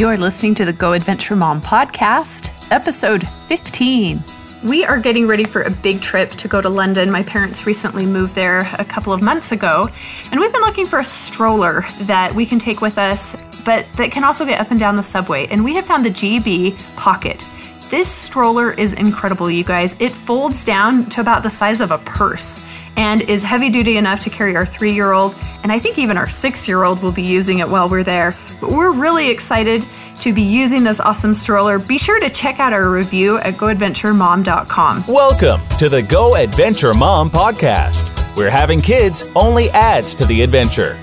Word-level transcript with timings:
You're 0.00 0.16
listening 0.16 0.54
to 0.54 0.64
the 0.64 0.72
Go 0.72 0.94
Adventure 0.94 1.36
Mom 1.36 1.60
podcast, 1.60 2.50
episode 2.70 3.28
15. 3.28 4.24
We 4.64 4.82
are 4.82 4.98
getting 4.98 5.26
ready 5.26 5.44
for 5.44 5.60
a 5.60 5.70
big 5.70 6.00
trip 6.00 6.30
to 6.30 6.48
go 6.48 6.62
to 6.62 6.70
London. 6.70 7.10
My 7.10 7.22
parents 7.22 7.66
recently 7.66 8.06
moved 8.06 8.34
there 8.34 8.60
a 8.78 8.84
couple 8.86 9.12
of 9.12 9.20
months 9.20 9.52
ago, 9.52 9.90
and 10.30 10.40
we've 10.40 10.54
been 10.54 10.62
looking 10.62 10.86
for 10.86 11.00
a 11.00 11.04
stroller 11.04 11.84
that 12.04 12.34
we 12.34 12.46
can 12.46 12.58
take 12.58 12.80
with 12.80 12.96
us, 12.96 13.36
but 13.62 13.84
that 13.98 14.10
can 14.10 14.24
also 14.24 14.46
get 14.46 14.58
up 14.58 14.70
and 14.70 14.80
down 14.80 14.96
the 14.96 15.02
subway. 15.02 15.46
And 15.48 15.62
we 15.62 15.74
have 15.74 15.84
found 15.84 16.06
the 16.06 16.08
GB 16.08 16.78
Pockit. 16.96 17.44
This 17.90 18.10
stroller 18.10 18.72
is 18.72 18.94
incredible, 18.94 19.50
you 19.50 19.64
guys. 19.64 19.96
It 19.98 20.12
folds 20.12 20.64
down 20.64 21.10
to 21.10 21.20
about 21.20 21.42
the 21.42 21.50
size 21.50 21.82
of 21.82 21.90
a 21.90 21.98
purse 21.98 22.62
and 22.96 23.22
is 23.22 23.42
heavy 23.42 23.70
duty 23.70 23.96
enough 23.96 24.20
to 24.20 24.30
carry 24.30 24.56
our 24.56 24.66
three 24.66 24.92
year 24.92 25.12
old, 25.12 25.34
and 25.62 25.72
I 25.72 25.78
think 25.78 25.98
even 25.98 26.16
our 26.16 26.28
six 26.28 26.66
year 26.68 26.84
old 26.84 27.02
will 27.02 27.12
be 27.12 27.22
using 27.22 27.58
it 27.58 27.68
while 27.68 27.88
we're 27.88 28.04
there. 28.04 28.36
But 28.60 28.70
we're 28.72 28.92
really 28.92 29.30
excited 29.30 29.84
to 30.20 30.32
be 30.32 30.42
using 30.42 30.84
this 30.84 31.00
awesome 31.00 31.34
stroller. 31.34 31.78
Be 31.78 31.98
sure 31.98 32.20
to 32.20 32.28
check 32.30 32.60
out 32.60 32.72
our 32.72 32.90
review 32.90 33.38
at 33.38 33.54
goadventuremom.com. 33.54 35.04
Welcome 35.06 35.60
to 35.78 35.88
the 35.88 36.02
Go 36.02 36.36
Adventure 36.36 36.94
Mom 36.94 37.30
podcast, 37.30 38.10
where 38.36 38.50
having 38.50 38.80
kids 38.80 39.24
only 39.34 39.70
adds 39.70 40.14
to 40.16 40.26
the 40.26 40.42
adventure. 40.42 40.98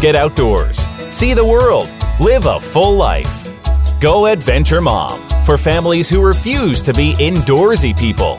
Get 0.00 0.16
outdoors, 0.16 0.86
see 1.10 1.34
the 1.34 1.44
world, 1.44 1.88
live 2.20 2.46
a 2.46 2.60
full 2.60 2.94
life. 2.96 3.46
Go 4.00 4.26
Adventure 4.26 4.80
Mom 4.80 5.20
for 5.44 5.58
families 5.58 6.08
who 6.08 6.22
refuse 6.24 6.80
to 6.82 6.94
be 6.94 7.14
indoorsy 7.14 7.96
people. 7.98 8.38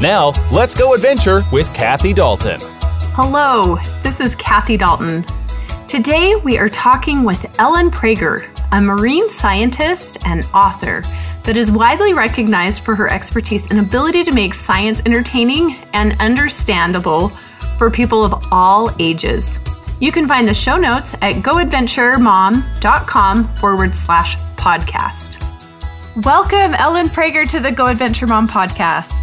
Now, 0.00 0.32
let's 0.50 0.74
go 0.74 0.94
adventure 0.94 1.42
with 1.52 1.72
Kathy 1.72 2.12
Dalton. 2.12 2.58
Hello, 3.14 3.78
this 4.02 4.18
is 4.18 4.34
Kathy 4.34 4.76
Dalton. 4.76 5.24
Today 5.86 6.34
we 6.34 6.58
are 6.58 6.68
talking 6.68 7.22
with 7.22 7.46
Ellen 7.60 7.92
Prager, 7.92 8.44
a 8.72 8.80
marine 8.80 9.30
scientist 9.30 10.18
and 10.26 10.44
author 10.52 11.02
that 11.44 11.56
is 11.56 11.70
widely 11.70 12.12
recognized 12.12 12.82
for 12.82 12.96
her 12.96 13.08
expertise 13.08 13.70
and 13.70 13.78
ability 13.78 14.24
to 14.24 14.32
make 14.32 14.52
science 14.52 15.00
entertaining 15.06 15.76
and 15.92 16.20
understandable 16.20 17.28
for 17.78 17.88
people 17.88 18.24
of 18.24 18.34
all 18.50 18.90
ages. 18.98 19.60
You 20.00 20.10
can 20.10 20.26
find 20.26 20.48
the 20.48 20.54
show 20.54 20.76
notes 20.76 21.14
at 21.22 21.36
goadventuremom.com 21.36 23.48
forward 23.54 23.94
slash 23.94 24.36
podcast. 24.56 25.40
Welcome, 26.24 26.74
Ellen 26.74 27.06
Prager, 27.06 27.48
to 27.48 27.60
the 27.60 27.70
Go 27.70 27.86
Adventure 27.86 28.26
Mom 28.26 28.48
podcast. 28.48 29.20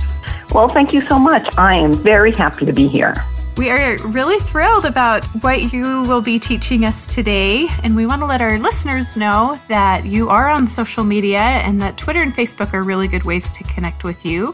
Well, 0.54 0.68
thank 0.68 0.92
you 0.92 1.00
so 1.08 1.18
much. 1.18 1.58
I 1.58 1.76
am 1.76 1.94
very 1.94 2.34
happy 2.34 2.66
to 2.66 2.74
be 2.74 2.90
here. 2.90 3.16
We 3.56 3.70
are 3.70 3.96
really 4.08 4.38
thrilled 4.40 4.84
about 4.84 5.24
what 5.44 5.72
you 5.72 6.02
will 6.02 6.22
be 6.22 6.40
teaching 6.40 6.84
us 6.84 7.06
today, 7.06 7.70
and 7.84 7.96
we 7.96 8.06
want 8.06 8.22
to 8.22 8.26
let 8.26 8.42
our 8.42 8.60
listeners 8.60 9.16
know 9.16 9.58
that 9.70 10.08
you 10.08 10.30
are 10.30 10.50
on 10.50 10.68
social 10.68 11.06
media 11.06 11.40
and 11.40 11.82
that 11.82 11.98
Twitter 11.98 12.20
and 12.20 12.34
Facebook 12.34 12.74
are 12.74 12.84
really 12.84 13.08
good 13.08 13.24
ways 13.24 13.50
to 13.52 13.64
connect 13.64 14.04
with 14.04 14.26
you. 14.26 14.54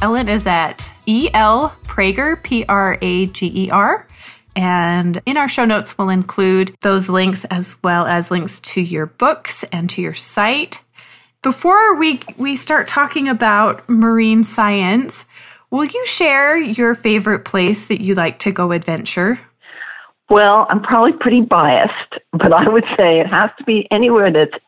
Ellen 0.00 0.28
is 0.28 0.46
at 0.46 0.92
EL 1.08 1.74
Prager, 1.82 2.40
P 2.40 2.64
R 2.68 2.96
A 3.02 3.26
G 3.26 3.64
E 3.64 3.70
R. 3.70 4.06
And 4.54 5.20
in 5.26 5.36
our 5.36 5.48
show 5.48 5.64
notes, 5.64 5.98
we'll 5.98 6.10
include 6.10 6.76
those 6.82 7.08
links 7.08 7.44
as 7.46 7.76
well 7.82 8.06
as 8.06 8.30
links 8.30 8.60
to 8.60 8.80
your 8.80 9.06
books 9.06 9.64
and 9.72 9.90
to 9.90 10.02
your 10.02 10.14
site. 10.14 10.80
Before 11.42 11.96
we, 11.96 12.20
we 12.36 12.54
start 12.54 12.86
talking 12.86 13.28
about 13.28 13.88
marine 13.88 14.44
science, 14.44 15.24
Will 15.72 15.86
you 15.86 16.04
share 16.04 16.58
your 16.58 16.94
favorite 16.94 17.46
place 17.46 17.86
that 17.86 18.02
you 18.02 18.14
like 18.14 18.38
to 18.40 18.52
go 18.52 18.72
adventure? 18.72 19.40
Well, 20.28 20.66
I'm 20.68 20.82
probably 20.82 21.14
pretty 21.14 21.40
biased, 21.40 22.20
but 22.30 22.52
I 22.52 22.68
would 22.68 22.84
say 22.94 23.20
it 23.20 23.26
has 23.26 23.48
to 23.56 23.64
be 23.64 23.88
anywhere 23.90 24.30
that's 24.30 24.62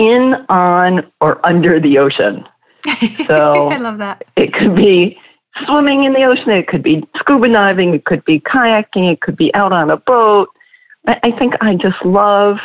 in, 0.00 0.34
on, 0.48 1.08
or 1.20 1.44
under 1.46 1.80
the 1.80 1.98
ocean. 1.98 2.44
So 3.26 3.68
I 3.68 3.78
love 3.78 3.98
that. 3.98 4.24
It 4.36 4.52
could 4.52 4.74
be 4.76 5.16
swimming 5.64 6.04
in 6.04 6.12
the 6.12 6.24
ocean, 6.24 6.50
it 6.50 6.66
could 6.66 6.82
be 6.82 7.02
scuba 7.16 7.48
diving, 7.48 7.94
it 7.94 8.04
could 8.04 8.24
be 8.24 8.40
kayaking, 8.40 9.10
it 9.10 9.20
could 9.22 9.36
be 9.36 9.54
out 9.54 9.72
on 9.72 9.88
a 9.88 9.96
boat. 9.96 10.48
I, 11.06 11.16
I 11.22 11.38
think 11.38 11.54
I 11.62 11.74
just 11.76 12.04
love 12.04 12.56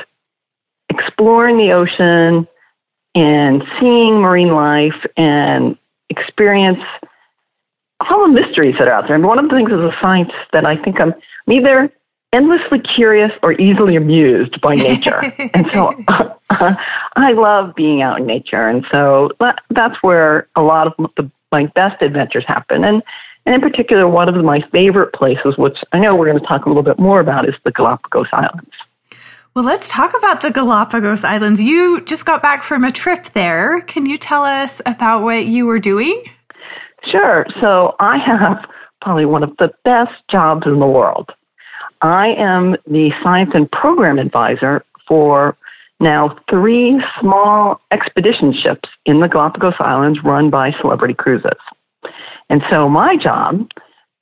exploring 0.90 1.58
the 1.58 1.72
ocean 1.72 2.48
and 3.16 3.64
seeing 3.80 4.20
marine 4.20 4.54
life 4.54 5.06
and 5.16 5.78
experience 6.10 6.84
all 8.02 8.28
the 8.28 8.34
mysteries 8.34 8.76
that 8.80 8.88
are 8.88 8.94
out 8.94 9.06
there. 9.08 9.16
And 9.16 9.26
one 9.26 9.40
of 9.40 9.50
the 9.50 9.56
things 9.56 9.72
as 9.72 9.80
a 9.80 9.92
science 10.02 10.32
that 10.54 10.66
I 10.66 10.82
think 10.82 11.00
I'm, 11.00 11.14
I'm 11.48 11.54
either 11.54 11.92
endlessly 12.32 12.80
curious 12.80 13.32
or 13.42 13.54
easily 13.54 13.96
amused 13.96 14.62
by 14.62 14.76
nature. 14.76 15.20
and 15.54 15.66
so 15.74 15.94
uh, 16.08 16.36
I 17.16 17.34
love 17.34 17.76
being 17.76 18.02
out 18.02 18.20
in 18.20 18.28
nature. 18.28 18.68
And 18.68 18.86
so 18.92 19.32
that, 19.40 19.60
that's 19.72 19.96
where 20.02 20.48
a 20.56 20.62
lot 20.62 20.88
of 20.88 20.94
the, 21.18 21.30
my 21.52 21.66
best 21.76 22.02
adventures 22.02 22.46
happen. 22.48 22.84
And, 22.84 23.02
and 23.46 23.56
in 23.56 23.62
particular, 23.62 24.08
one 24.08 24.30
of 24.30 24.36
my 24.44 24.62
favorite 24.72 25.14
places, 25.14 25.58
which 25.58 25.78
I 25.92 26.00
know 26.00 26.16
we're 26.16 26.28
going 26.28 26.40
to 26.40 26.46
talk 26.46 26.66
a 26.66 26.70
little 26.70 26.84
bit 26.84 27.00
more 27.00 27.20
about, 27.20 27.50
is 27.50 27.56
the 27.64 27.72
Galapagos 27.72 28.28
Islands. 28.32 28.72
Well, 29.56 29.66
let's 29.66 29.90
talk 29.90 30.16
about 30.16 30.42
the 30.42 30.52
Galapagos 30.52 31.24
Islands. 31.24 31.62
You 31.62 32.02
just 32.02 32.26
got 32.26 32.44
back 32.44 32.62
from 32.62 32.84
a 32.84 32.92
trip 32.92 33.26
there. 33.34 33.82
Can 33.82 34.06
you 34.06 34.18
tell 34.18 34.44
us 34.44 34.82
about 34.86 35.24
what 35.24 35.48
you 35.48 35.66
were 35.66 35.80
doing? 35.80 36.24
Sure. 37.12 37.46
So 37.62 37.96
I 38.00 38.18
have 38.18 38.66
probably 39.02 39.26
one 39.26 39.44
of 39.44 39.56
the 39.58 39.72
best 39.84 40.14
jobs 40.30 40.64
in 40.66 40.80
the 40.80 40.88
world. 40.88 41.30
I 42.02 42.30
am 42.38 42.76
the 42.88 43.12
science 43.24 43.52
and 43.54 43.70
program 43.72 44.20
advisor 44.20 44.84
for 45.08 45.58
now 46.00 46.38
three 46.50 47.02
small 47.20 47.82
expedition 47.92 48.54
ships 48.54 48.88
in 49.06 49.20
the 49.20 49.28
Galapagos 49.28 49.74
Islands 49.80 50.20
run 50.24 50.50
by 50.50 50.72
Celebrity 50.80 51.14
Cruises. 51.14 51.60
And 52.50 52.62
so 52.70 52.88
my 52.88 53.18
job, 53.18 53.68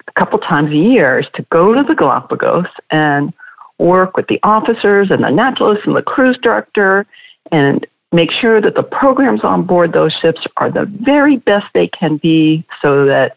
a 0.07 0.19
couple 0.19 0.39
times 0.39 0.71
a 0.71 0.75
year, 0.75 1.19
is 1.19 1.27
to 1.35 1.45
go 1.51 1.73
to 1.73 1.83
the 1.83 1.93
Galapagos 1.93 2.65
and 2.89 3.31
work 3.77 4.17
with 4.17 4.27
the 4.27 4.39
officers 4.41 5.09
and 5.11 5.23
the 5.23 5.29
naturalists 5.29 5.85
and 5.85 5.95
the 5.95 6.01
cruise 6.01 6.37
director 6.41 7.05
and 7.51 7.85
make 8.11 8.31
sure 8.31 8.61
that 8.61 8.75
the 8.75 8.83
programs 8.83 9.41
on 9.43 9.63
board 9.63 9.93
those 9.93 10.13
ships 10.21 10.41
are 10.57 10.71
the 10.71 10.85
very 11.01 11.37
best 11.37 11.65
they 11.73 11.87
can 11.87 12.17
be 12.17 12.65
so 12.81 13.05
that 13.05 13.35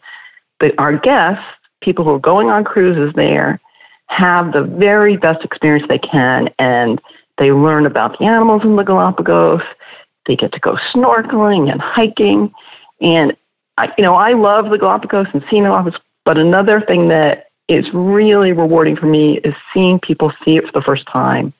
the, 0.59 0.71
our 0.77 0.97
guests, 0.97 1.43
people 1.81 2.05
who 2.05 2.11
are 2.11 2.19
going 2.19 2.49
on 2.49 2.63
cruises 2.63 3.13
there, 3.15 3.59
have 4.07 4.53
the 4.53 4.63
very 4.63 5.17
best 5.17 5.43
experience 5.43 5.85
they 5.87 5.97
can 5.97 6.49
and 6.59 7.01
they 7.37 7.51
learn 7.51 7.85
about 7.85 8.17
the 8.19 8.25
animals 8.25 8.61
in 8.63 8.75
the 8.75 8.83
Galapagos. 8.83 9.61
They 10.27 10.35
get 10.35 10.51
to 10.51 10.59
go 10.59 10.77
snorkeling 10.93 11.71
and 11.71 11.81
hiking. 11.81 12.53
And, 12.99 13.35
I, 13.77 13.87
you 13.97 14.03
know, 14.03 14.15
I 14.15 14.33
love 14.33 14.69
the 14.69 14.77
Galapagos 14.77 15.27
and 15.33 15.43
seeing 15.49 15.63
the 15.63 15.69
Galapagos, 15.69 15.99
but 16.23 16.37
another 16.37 16.81
thing 16.81 17.07
that 17.07 17.47
is 17.67 17.85
really 17.93 18.51
rewarding 18.51 18.97
for 18.97 19.05
me 19.05 19.39
is 19.43 19.53
seeing 19.73 19.99
people 19.99 20.31
see 20.43 20.57
it 20.57 20.65
for 20.65 20.71
the 20.73 20.83
first 20.85 21.05
time 21.07 21.53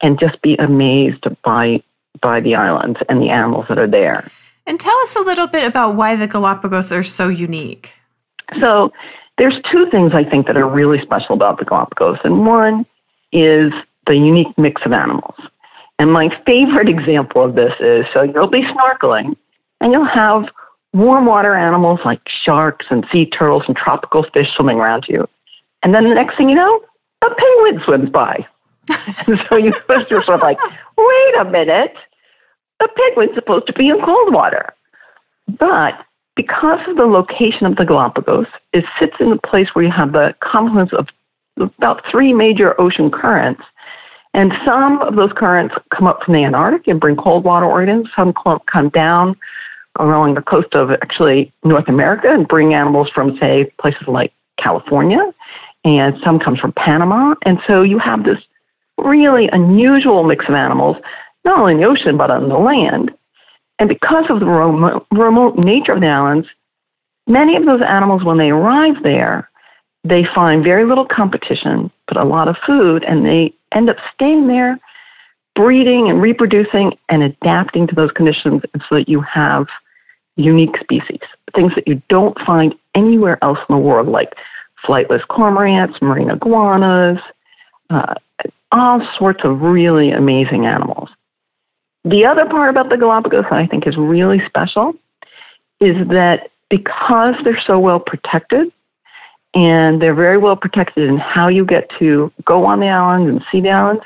and 0.00 0.18
just 0.18 0.40
be 0.42 0.56
amazed 0.56 1.24
by 1.44 1.82
by 2.20 2.40
the 2.40 2.54
islands 2.54 2.98
and 3.08 3.20
the 3.20 3.30
animals 3.30 3.66
that 3.68 3.78
are 3.78 3.86
there. 3.86 4.30
And 4.66 4.78
tell 4.78 4.96
us 4.98 5.16
a 5.16 5.20
little 5.20 5.46
bit 5.46 5.64
about 5.64 5.96
why 5.96 6.14
the 6.14 6.26
Galapagos 6.26 6.92
are 6.92 7.02
so 7.02 7.28
unique. 7.28 7.90
So, 8.60 8.92
there's 9.38 9.54
two 9.72 9.86
things 9.90 10.12
I 10.14 10.24
think 10.28 10.46
that 10.46 10.56
are 10.56 10.68
really 10.68 11.00
special 11.00 11.34
about 11.34 11.58
the 11.58 11.64
Galapagos, 11.64 12.18
and 12.22 12.46
one 12.46 12.84
is 13.32 13.72
the 14.06 14.14
unique 14.14 14.56
mix 14.58 14.82
of 14.84 14.92
animals. 14.92 15.34
And 15.98 16.12
my 16.12 16.28
favorite 16.44 16.88
example 16.88 17.44
of 17.44 17.54
this 17.54 17.72
is 17.80 18.04
so 18.12 18.22
you'll 18.22 18.50
be 18.50 18.62
snorkeling 18.62 19.36
and 19.80 19.92
you'll 19.92 20.04
have 20.04 20.44
warm 20.92 21.26
water 21.26 21.54
animals 21.54 22.00
like 22.04 22.20
sharks 22.44 22.86
and 22.90 23.06
sea 23.12 23.26
turtles 23.26 23.62
and 23.68 23.76
tropical 23.76 24.24
fish 24.34 24.48
swimming 24.56 24.78
around 24.78 25.06
you. 25.08 25.28
And 25.82 25.94
then 25.94 26.08
the 26.08 26.14
next 26.14 26.36
thing 26.36 26.48
you 26.48 26.56
know, 26.56 26.80
a 27.22 27.28
penguin 27.34 27.82
swims 27.84 28.10
by. 28.10 28.46
so 29.48 29.56
you, 29.56 29.72
you're 30.10 30.22
sort 30.24 30.36
of 30.36 30.40
like, 30.40 30.58
wait 30.96 31.34
a 31.40 31.44
minute, 31.44 31.94
the 32.80 32.88
penguin's 32.96 33.34
supposed 33.34 33.66
to 33.66 33.72
be 33.72 33.88
in 33.88 34.00
cold 34.04 34.32
water. 34.32 34.74
But 35.58 35.94
because 36.36 36.80
of 36.88 36.96
the 36.96 37.04
location 37.04 37.66
of 37.66 37.76
the 37.76 37.84
Galapagos, 37.84 38.46
it 38.72 38.84
sits 38.98 39.14
in 39.20 39.32
a 39.32 39.38
place 39.38 39.68
where 39.72 39.84
you 39.84 39.90
have 39.90 40.12
the 40.12 40.34
confluence 40.42 40.90
of 40.92 41.08
about 41.56 42.02
three 42.10 42.32
major 42.32 42.80
ocean 42.80 43.10
currents. 43.10 43.62
And 44.34 44.52
some 44.64 45.02
of 45.02 45.16
those 45.16 45.32
currents 45.36 45.74
come 45.94 46.06
up 46.06 46.20
from 46.24 46.34
the 46.34 46.44
Antarctic 46.44 46.88
and 46.88 46.98
bring 46.98 47.16
cold 47.16 47.44
water 47.44 47.66
organisms. 47.66 48.08
Some 48.16 48.32
come 48.32 48.88
down 48.88 49.36
along 49.98 50.34
the 50.34 50.42
coast 50.42 50.74
of 50.74 50.90
actually 50.90 51.52
North 51.64 51.86
America 51.88 52.28
and 52.30 52.48
bring 52.48 52.72
animals 52.72 53.10
from, 53.14 53.36
say, 53.38 53.70
places 53.78 54.08
like 54.08 54.32
California. 54.58 55.34
And 55.84 56.16
some 56.24 56.38
comes 56.38 56.60
from 56.60 56.72
Panama. 56.72 57.34
And 57.44 57.58
so 57.66 57.82
you 57.82 57.98
have 57.98 58.24
this 58.24 58.38
really 59.04 59.48
unusual 59.52 60.24
mix 60.24 60.44
of 60.48 60.54
animals 60.54 60.96
not 61.44 61.58
only 61.58 61.72
in 61.72 61.80
the 61.80 61.86
ocean, 61.86 62.16
but 62.16 62.30
on 62.30 62.48
the 62.48 62.56
land. 62.56 63.10
And 63.78 63.88
because 63.88 64.24
of 64.30 64.40
the 64.40 64.46
remote, 64.46 65.56
nature 65.64 65.92
of 65.92 66.00
the 66.00 66.06
islands, 66.06 66.46
many 67.26 67.56
of 67.56 67.66
those 67.66 67.80
animals, 67.82 68.22
when 68.24 68.38
they 68.38 68.50
arrive 68.50 69.02
there, 69.02 69.50
they 70.04 70.22
find 70.34 70.62
very 70.62 70.84
little 70.84 71.06
competition, 71.06 71.90
but 72.06 72.16
a 72.16 72.24
lot 72.24 72.48
of 72.48 72.56
food, 72.64 73.04
and 73.04 73.24
they 73.24 73.52
end 73.72 73.90
up 73.90 73.96
staying 74.14 74.46
there 74.46 74.78
breeding 75.54 76.08
and 76.08 76.22
reproducing 76.22 76.96
and 77.08 77.22
adapting 77.22 77.86
to 77.86 77.94
those 77.94 78.10
conditions 78.12 78.62
so 78.88 78.96
that 78.96 79.08
you 79.08 79.20
have 79.20 79.66
unique 80.36 80.76
species, 80.80 81.20
things 81.54 81.72
that 81.74 81.86
you 81.86 82.00
don't 82.08 82.38
find 82.46 82.74
anywhere 82.94 83.38
else 83.42 83.58
in 83.68 83.74
the 83.74 83.80
world, 83.80 84.08
like 84.08 84.32
flightless 84.86 85.20
cormorants, 85.28 86.00
marine 86.00 86.30
iguanas, 86.30 87.18
uh, 87.90 88.14
all 88.72 89.06
sorts 89.18 89.40
of 89.44 89.60
really 89.60 90.10
amazing 90.10 90.66
animals. 90.66 91.08
The 92.04 92.24
other 92.24 92.46
part 92.46 92.70
about 92.70 92.88
the 92.88 92.96
Galapagos 92.96 93.44
that 93.50 93.52
I 93.52 93.66
think 93.66 93.86
is 93.86 93.96
really 93.96 94.42
special 94.46 94.94
is 95.80 95.96
that 96.08 96.50
because 96.68 97.34
they're 97.44 97.62
so 97.64 97.78
well 97.78 98.00
protected, 98.00 98.72
and 99.54 100.00
they're 100.00 100.14
very 100.14 100.38
well 100.38 100.56
protected 100.56 101.08
in 101.08 101.18
how 101.18 101.48
you 101.48 101.64
get 101.64 101.90
to 101.98 102.32
go 102.44 102.64
on 102.64 102.80
the 102.80 102.88
islands 102.88 103.28
and 103.30 103.44
see 103.52 103.60
the 103.60 103.70
islands, 103.70 104.02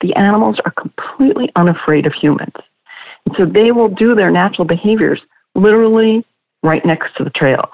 the 0.00 0.14
animals 0.14 0.58
are 0.64 0.70
completely 0.70 1.50
unafraid 1.56 2.06
of 2.06 2.12
humans. 2.12 2.54
And 3.26 3.34
so 3.36 3.44
they 3.44 3.72
will 3.72 3.88
do 3.88 4.14
their 4.14 4.30
natural 4.30 4.66
behaviors 4.66 5.20
literally 5.54 6.24
right 6.62 6.84
next 6.84 7.16
to 7.16 7.24
the 7.24 7.30
trails. 7.30 7.72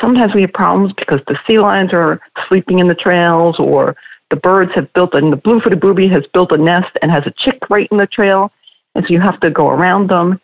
Sometimes 0.00 0.34
we 0.34 0.42
have 0.42 0.52
problems 0.52 0.92
because 0.96 1.20
the 1.26 1.38
sea 1.46 1.58
lions 1.58 1.92
are 1.92 2.20
sleeping 2.48 2.78
in 2.78 2.88
the 2.88 2.94
trails 2.94 3.56
or 3.58 3.96
the 4.30 4.36
birds 4.36 4.70
have 4.74 4.92
built 4.92 5.14
and 5.14 5.32
the 5.32 5.36
blue-footed 5.36 5.80
booby 5.80 6.08
has 6.08 6.24
built 6.32 6.52
a 6.52 6.58
nest 6.58 6.96
and 7.02 7.10
has 7.10 7.24
a 7.26 7.32
chick 7.38 7.58
right 7.70 7.88
in 7.90 7.98
the 7.98 8.06
trail 8.06 8.50
and 8.94 9.04
so 9.06 9.12
you 9.12 9.20
have 9.20 9.38
to 9.40 9.50
go 9.50 9.68
around 9.68 10.10
them 10.10 10.40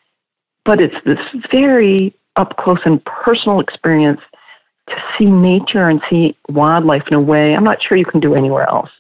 but 0.65 0.81
it's 0.81 0.95
this 1.05 1.19
very 1.51 2.15
up 2.37 2.57
close 2.57 2.81
and 2.85 3.05
personal 3.05 3.61
experience 3.61 4.21
to 4.89 4.95
see 5.19 5.27
nature 5.27 5.89
and 5.89 6.01
see 6.11 6.37
wildlife 6.49 7.05
in 7.09 7.15
a 7.15 7.21
way 7.21 7.55
I'm 7.55 7.65
not 7.65 7.83
sure 7.83 7.97
you 7.97 8.05
can 8.05 8.21
do 8.21 8.35
anywhere 8.35 8.69
else. 8.69 8.91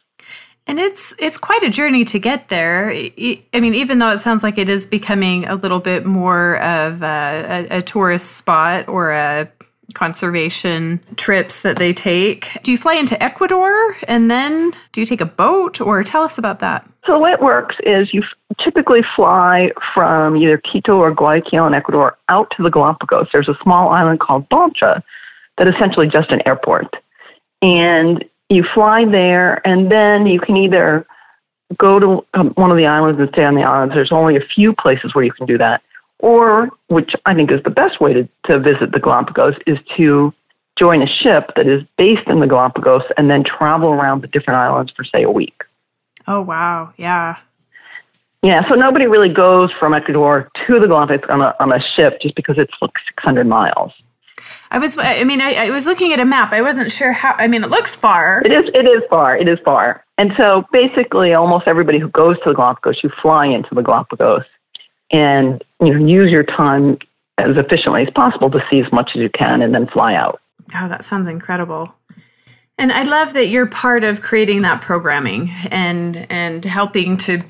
And 0.66 0.80
it's 0.80 1.14
it's 1.18 1.36
quite 1.36 1.62
a 1.62 1.68
journey 1.68 2.06
to 2.06 2.18
get 2.18 2.48
there. 2.48 2.90
I 2.90 3.60
mean, 3.60 3.74
even 3.74 3.98
though 3.98 4.10
it 4.10 4.18
sounds 4.18 4.42
like 4.42 4.56
it 4.56 4.70
is 4.70 4.86
becoming 4.86 5.44
a 5.44 5.56
little 5.56 5.78
bit 5.78 6.06
more 6.06 6.56
of 6.56 7.02
a, 7.02 7.66
a, 7.70 7.78
a 7.78 7.82
tourist 7.82 8.36
spot 8.36 8.88
or 8.88 9.10
a 9.10 9.50
conservation 9.92 11.00
trips 11.16 11.60
that 11.60 11.76
they 11.76 11.92
take. 11.92 12.50
Do 12.62 12.72
you 12.72 12.78
fly 12.78 12.94
into 12.94 13.22
Ecuador 13.22 13.96
and 14.08 14.30
then 14.30 14.72
do 14.92 15.00
you 15.00 15.06
take 15.06 15.20
a 15.20 15.26
boat 15.26 15.80
or 15.80 16.02
tell 16.02 16.22
us 16.22 16.38
about 16.38 16.60
that? 16.60 16.88
So 17.06 17.12
the 17.12 17.18
way 17.18 17.32
it 17.32 17.42
works 17.42 17.76
is 17.84 18.14
you 18.14 18.22
typically 18.62 19.02
fly 19.14 19.70
from 19.92 20.36
either 20.36 20.58
Quito 20.58 20.96
or 20.96 21.14
Guayaquil 21.14 21.66
in 21.66 21.74
Ecuador 21.74 22.16
out 22.28 22.50
to 22.56 22.62
the 22.62 22.70
Galapagos. 22.70 23.28
There's 23.32 23.48
a 23.48 23.58
small 23.62 23.90
island 23.90 24.20
called 24.20 24.48
Baltra 24.48 25.02
that 25.58 25.68
is 25.68 25.74
essentially 25.74 26.08
just 26.08 26.30
an 26.30 26.40
airport. 26.46 26.96
And 27.60 28.24
you 28.48 28.64
fly 28.74 29.04
there, 29.04 29.66
and 29.66 29.90
then 29.90 30.26
you 30.26 30.40
can 30.40 30.56
either 30.56 31.06
go 31.78 31.98
to 31.98 32.26
um, 32.34 32.50
one 32.50 32.70
of 32.70 32.76
the 32.76 32.86
islands 32.86 33.20
and 33.20 33.28
stay 33.32 33.44
on 33.44 33.54
the 33.54 33.62
islands. 33.62 33.94
There's 33.94 34.12
only 34.12 34.36
a 34.36 34.44
few 34.54 34.74
places 34.74 35.14
where 35.14 35.24
you 35.24 35.32
can 35.32 35.46
do 35.46 35.58
that. 35.58 35.82
Or, 36.24 36.70
which 36.86 37.10
I 37.26 37.34
think 37.34 37.52
is 37.52 37.62
the 37.64 37.70
best 37.70 38.00
way 38.00 38.14
to, 38.14 38.26
to 38.46 38.58
visit 38.58 38.92
the 38.92 38.98
Galapagos, 38.98 39.56
is 39.66 39.76
to 39.98 40.32
join 40.78 41.02
a 41.02 41.06
ship 41.06 41.50
that 41.54 41.66
is 41.66 41.82
based 41.98 42.26
in 42.28 42.40
the 42.40 42.46
Galapagos 42.46 43.02
and 43.18 43.28
then 43.28 43.44
travel 43.44 43.90
around 43.90 44.22
the 44.22 44.28
different 44.28 44.58
islands 44.58 44.90
for, 44.96 45.04
say, 45.04 45.22
a 45.22 45.30
week. 45.30 45.64
Oh, 46.26 46.40
wow. 46.40 46.94
Yeah. 46.96 47.36
Yeah, 48.42 48.66
so 48.70 48.74
nobody 48.74 49.06
really 49.06 49.28
goes 49.28 49.70
from 49.78 49.92
Ecuador 49.92 50.50
to 50.66 50.80
the 50.80 50.86
Galapagos 50.86 51.28
on 51.28 51.42
a, 51.42 51.54
on 51.60 51.70
a 51.70 51.80
ship 51.94 52.22
just 52.22 52.34
because 52.36 52.56
it's 52.56 52.72
like 52.80 52.92
600 53.06 53.46
miles. 53.46 53.92
I 54.70 54.78
was, 54.78 54.96
I 54.96 55.24
mean, 55.24 55.42
I, 55.42 55.66
I, 55.66 55.70
was 55.70 55.84
looking 55.84 56.14
at 56.14 56.20
a 56.20 56.24
map. 56.24 56.54
I 56.54 56.62
wasn't 56.62 56.90
sure 56.90 57.12
how, 57.12 57.34
I 57.36 57.48
mean, 57.48 57.64
it 57.64 57.70
looks 57.70 57.94
far. 57.94 58.40
It 58.46 58.50
is, 58.50 58.70
it 58.72 58.86
is 58.86 59.02
far. 59.10 59.36
It 59.36 59.46
is 59.46 59.58
far. 59.62 60.06
And 60.16 60.32
so 60.38 60.64
basically, 60.72 61.34
almost 61.34 61.68
everybody 61.68 61.98
who 61.98 62.08
goes 62.08 62.36
to 62.44 62.50
the 62.50 62.54
Galapagos, 62.54 63.00
you 63.02 63.10
fly 63.20 63.46
into 63.46 63.74
the 63.74 63.82
Galapagos 63.82 64.44
and 65.14 65.62
you 65.80 65.94
know, 65.94 66.06
use 66.06 66.30
your 66.30 66.42
time 66.42 66.98
as 67.38 67.56
efficiently 67.56 68.02
as 68.02 68.08
possible 68.14 68.50
to 68.50 68.58
see 68.70 68.80
as 68.80 68.92
much 68.92 69.10
as 69.14 69.20
you 69.20 69.30
can 69.30 69.62
and 69.62 69.72
then 69.72 69.86
fly 69.86 70.14
out. 70.14 70.40
Oh, 70.74 70.88
that 70.88 71.04
sounds 71.04 71.28
incredible. 71.28 71.94
And 72.78 72.90
I 72.90 73.04
love 73.04 73.32
that 73.34 73.46
you're 73.46 73.66
part 73.66 74.02
of 74.02 74.22
creating 74.22 74.62
that 74.62 74.82
programming 74.82 75.50
and 75.70 76.26
and 76.30 76.64
helping 76.64 77.16
to 77.18 77.42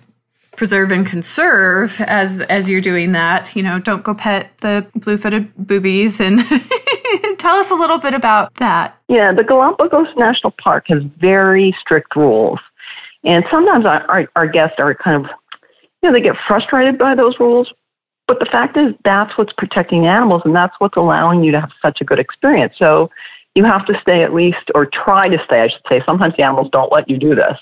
preserve 0.57 0.93
and 0.93 1.07
conserve 1.07 1.99
as 2.03 2.43
as 2.43 2.69
you're 2.69 2.83
doing 2.83 3.13
that. 3.13 3.57
You 3.57 3.63
know, 3.63 3.79
don't 3.79 4.05
go 4.05 4.13
pet 4.13 4.51
the 4.59 4.87
blue-footed 4.95 5.55
boobies 5.57 6.21
and 6.21 6.41
tell 7.39 7.57
us 7.57 7.71
a 7.71 7.75
little 7.75 7.99
bit 7.99 8.13
about 8.13 8.55
that. 8.57 8.99
Yeah, 9.09 9.33
the 9.33 9.45
Galapagos 9.45 10.09
National 10.19 10.53
Park 10.63 10.85
has 10.89 11.03
very 11.19 11.75
strict 11.81 12.15
rules. 12.15 12.59
And 13.25 13.43
sometimes 13.51 13.87
our, 13.87 14.03
our, 14.11 14.29
our 14.37 14.47
guests 14.47 14.77
are 14.79 14.95
kind 14.95 15.25
of, 15.25 15.31
know, 16.05 16.13
they 16.13 16.21
get 16.21 16.37
frustrated 16.47 16.99
by 16.99 17.15
those 17.15 17.39
rules. 17.41 17.73
But 18.27 18.39
the 18.39 18.47
fact 18.47 18.77
is, 18.77 18.95
that's 19.05 19.37
what's 19.37 19.53
protecting 19.53 20.07
animals 20.07 20.43
and 20.45 20.55
that's 20.55 20.75
what's 20.79 20.97
allowing 20.97 21.45
you 21.45 21.53
to 21.53 21.61
have 21.61 21.71
such 21.83 22.01
a 22.01 22.05
good 22.05 22.19
experience. 22.19 22.75
So 22.79 23.11
you 23.55 23.65
have 23.65 23.87
to 23.87 23.99
stay 24.01 24.23
at 24.23 24.35
least, 24.35 24.71
or 24.75 24.87
try 24.87 25.23
to 25.23 25.39
stay, 25.45 25.61
I 25.61 25.69
should 25.69 25.83
say. 25.89 26.03
Sometimes 26.07 26.35
the 26.37 26.43
animals 26.43 26.71
don't 26.73 26.91
let 26.91 27.09
you 27.09 27.19
do 27.19 27.35
this 27.35 27.59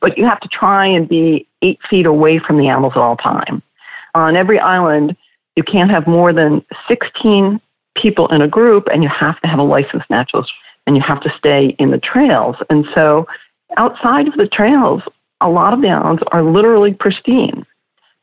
but 0.00 0.16
you 0.16 0.24
have 0.24 0.40
to 0.40 0.48
try 0.48 0.86
and 0.86 1.08
be 1.08 1.46
eight 1.62 1.78
feet 1.88 2.06
away 2.06 2.38
from 2.38 2.58
the 2.58 2.68
animals 2.68 2.92
at 2.96 3.00
all 3.00 3.16
time. 3.16 3.62
On 4.14 4.36
every 4.36 4.58
island, 4.58 5.16
you 5.56 5.62
can't 5.62 5.90
have 5.90 6.06
more 6.06 6.32
than 6.32 6.64
16 6.88 7.60
people 8.00 8.28
in 8.28 8.42
a 8.42 8.48
group, 8.48 8.88
and 8.92 9.02
you 9.02 9.08
have 9.08 9.40
to 9.40 9.48
have 9.48 9.58
a 9.58 9.62
licensed 9.62 10.08
naturalist, 10.10 10.52
and 10.86 10.96
you 10.96 11.02
have 11.06 11.20
to 11.22 11.32
stay 11.38 11.76
in 11.78 11.90
the 11.90 11.98
trails. 11.98 12.56
And 12.70 12.84
so, 12.94 13.26
outside 13.76 14.28
of 14.28 14.34
the 14.34 14.48
trails, 14.48 15.02
a 15.40 15.48
lot 15.48 15.72
of 15.72 15.80
the 15.80 15.88
islands 15.88 16.22
are 16.32 16.42
literally 16.42 16.94
pristine. 16.94 17.64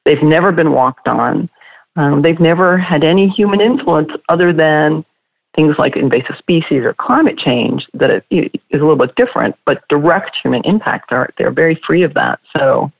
They've 0.06 0.24
never 0.24 0.52
been 0.52 0.72
walked 0.72 1.08
on. 1.08 1.50
Um, 1.96 2.22
they've 2.22 2.40
never 2.40 2.78
had 2.78 3.04
any 3.04 3.28
human 3.30 3.62
influence 3.62 4.10
other 4.30 4.54
than 4.54 5.06
things 5.56 5.76
like 5.78 5.98
invasive 5.98 6.38
species 6.38 6.84
or 6.84 6.94
climate 6.94 7.38
change 7.38 7.86
that 7.94 8.10
it 8.10 8.26
is 8.32 8.52
a 8.72 8.78
little 8.78 8.96
bit 8.96 9.16
different, 9.16 9.56
but 9.66 9.88
direct 9.90 10.38
human 10.42 10.62
impact 10.64 11.12
are 11.12 11.30
they're 11.38 11.52
very 11.52 11.80
free 11.86 12.04
of 12.04 12.14
that. 12.14 12.40
So 12.58 12.92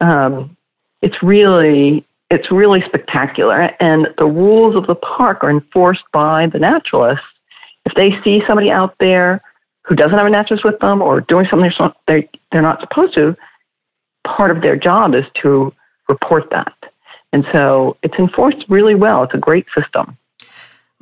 um, 0.00 0.56
it's 1.02 1.22
really 1.22 2.04
it's 2.30 2.50
really 2.50 2.82
spectacular, 2.84 3.70
and 3.80 4.08
the 4.18 4.26
rules 4.26 4.76
of 4.76 4.86
the 4.86 4.94
park 4.94 5.42
are 5.42 5.50
enforced 5.50 6.04
by 6.12 6.46
the 6.52 6.58
naturalists. 6.58 7.24
If 7.86 7.94
they 7.94 8.10
see 8.22 8.42
somebody 8.46 8.70
out 8.70 8.94
there 9.00 9.40
who 9.84 9.94
doesn't 9.94 10.18
have 10.18 10.26
a 10.26 10.30
naturalist 10.30 10.64
with 10.64 10.78
them 10.80 11.00
or 11.00 11.22
doing 11.22 11.46
something 11.48 11.70
they're, 12.06 12.24
they're 12.52 12.60
not 12.60 12.80
supposed 12.80 13.14
to, 13.14 13.34
part 14.26 14.50
of 14.50 14.60
their 14.60 14.76
job 14.76 15.14
is 15.14 15.24
to 15.42 15.72
report 16.08 16.50
that. 16.50 16.72
And 17.32 17.44
so 17.52 17.96
it's 18.02 18.14
enforced 18.18 18.64
really 18.68 18.94
well. 18.94 19.22
It's 19.24 19.34
a 19.34 19.38
great 19.38 19.66
system. 19.76 20.16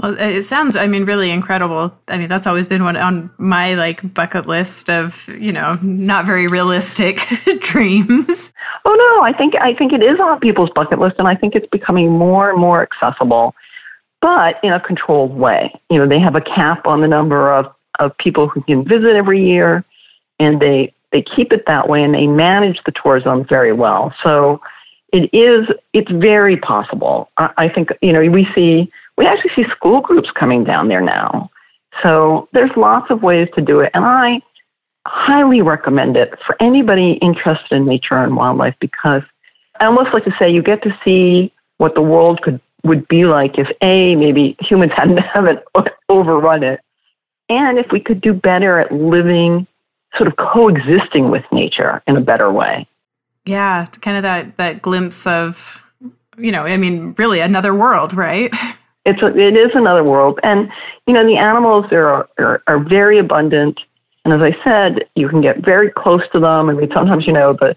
Well, 0.02 0.14
it 0.18 0.42
sounds, 0.42 0.76
I 0.76 0.86
mean, 0.86 1.04
really 1.04 1.30
incredible. 1.30 1.98
I 2.08 2.18
mean, 2.18 2.28
that's 2.28 2.46
always 2.46 2.68
been 2.68 2.84
one 2.84 2.96
on 2.96 3.30
my 3.38 3.74
like 3.74 4.12
bucket 4.12 4.46
list 4.46 4.90
of, 4.90 5.26
you 5.28 5.52
know, 5.52 5.78
not 5.80 6.26
very 6.26 6.48
realistic 6.48 7.26
dreams. 7.60 8.52
Oh 8.84 8.94
no, 8.94 9.24
I 9.24 9.32
think 9.36 9.54
I 9.54 9.74
think 9.74 9.92
it 9.92 10.02
is 10.02 10.20
on 10.20 10.38
people's 10.40 10.70
bucket 10.74 10.98
list 10.98 11.16
and 11.18 11.26
I 11.26 11.34
think 11.34 11.54
it's 11.54 11.66
becoming 11.72 12.10
more 12.10 12.50
and 12.50 12.60
more 12.60 12.82
accessible, 12.82 13.54
but 14.20 14.56
in 14.62 14.72
a 14.72 14.80
controlled 14.80 15.34
way. 15.34 15.72
You 15.88 15.98
know, 15.98 16.08
they 16.08 16.20
have 16.20 16.34
a 16.34 16.42
cap 16.42 16.86
on 16.86 17.00
the 17.00 17.08
number 17.08 17.52
of, 17.52 17.66
of 17.98 18.16
people 18.18 18.48
who 18.48 18.60
can 18.62 18.84
visit 18.84 19.16
every 19.16 19.42
year 19.42 19.82
and 20.38 20.60
they 20.60 20.92
they 21.10 21.22
keep 21.22 21.52
it 21.52 21.64
that 21.66 21.88
way 21.88 22.02
and 22.02 22.14
they 22.14 22.26
manage 22.26 22.80
the 22.84 22.92
tourism 22.92 23.46
very 23.48 23.72
well. 23.72 24.12
So 24.22 24.60
it 25.16 25.36
is 25.36 25.66
it's 25.92 26.10
very 26.10 26.56
possible. 26.56 27.30
I, 27.36 27.50
I 27.56 27.68
think, 27.68 27.90
you 28.02 28.12
know, 28.12 28.20
we 28.30 28.46
see 28.54 28.90
we 29.16 29.26
actually 29.26 29.52
see 29.56 29.64
school 29.74 30.00
groups 30.00 30.28
coming 30.38 30.64
down 30.64 30.88
there 30.88 31.00
now. 31.00 31.50
So 32.02 32.48
there's 32.52 32.70
lots 32.76 33.10
of 33.10 33.22
ways 33.22 33.48
to 33.54 33.62
do 33.62 33.80
it. 33.80 33.90
And 33.94 34.04
I 34.04 34.40
highly 35.06 35.62
recommend 35.62 36.16
it 36.16 36.34
for 36.46 36.56
anybody 36.60 37.12
interested 37.22 37.74
in 37.74 37.86
nature 37.86 38.16
and 38.16 38.36
wildlife 38.36 38.74
because 38.80 39.22
I 39.80 39.86
almost 39.86 40.12
like 40.12 40.24
to 40.24 40.32
say 40.38 40.50
you 40.50 40.62
get 40.62 40.82
to 40.82 40.96
see 41.04 41.52
what 41.78 41.94
the 41.94 42.02
world 42.02 42.42
could 42.42 42.60
would 42.84 43.08
be 43.08 43.24
like 43.24 43.58
if 43.58 43.68
a 43.82 44.14
maybe 44.16 44.56
humans 44.60 44.92
hadn't 44.96 45.18
haven't 45.18 45.60
overrun 46.08 46.62
it, 46.62 46.80
and 47.48 47.78
if 47.78 47.86
we 47.90 48.00
could 48.00 48.20
do 48.20 48.32
better 48.32 48.78
at 48.78 48.92
living, 48.92 49.66
sort 50.16 50.28
of 50.28 50.36
coexisting 50.36 51.30
with 51.30 51.44
nature 51.52 52.02
in 52.06 52.16
a 52.16 52.20
better 52.20 52.50
way. 52.50 52.86
Yeah, 53.46 53.86
kind 54.02 54.16
of 54.16 54.22
that 54.24 54.56
that 54.56 54.82
glimpse 54.82 55.26
of, 55.26 55.80
you 56.36 56.50
know, 56.52 56.62
I 56.62 56.76
mean, 56.76 57.14
really 57.16 57.40
another 57.40 57.74
world, 57.74 58.14
right? 58.14 58.52
It's 59.08 59.22
a, 59.22 59.28
it 59.28 59.54
is 59.56 59.70
another 59.74 60.02
world, 60.02 60.40
and 60.42 60.68
you 61.06 61.14
know 61.14 61.24
the 61.24 61.36
animals 61.36 61.84
there 61.90 62.08
are, 62.08 62.28
are 62.40 62.60
are 62.66 62.80
very 62.82 63.20
abundant, 63.20 63.78
and 64.24 64.34
as 64.34 64.40
I 64.42 64.50
said, 64.64 65.06
you 65.14 65.28
can 65.28 65.40
get 65.40 65.64
very 65.64 65.92
close 65.92 66.22
to 66.32 66.40
them. 66.40 66.68
I 66.68 66.72
mean, 66.72 66.90
sometimes 66.92 67.24
you 67.24 67.32
know 67.32 67.52
the 67.52 67.76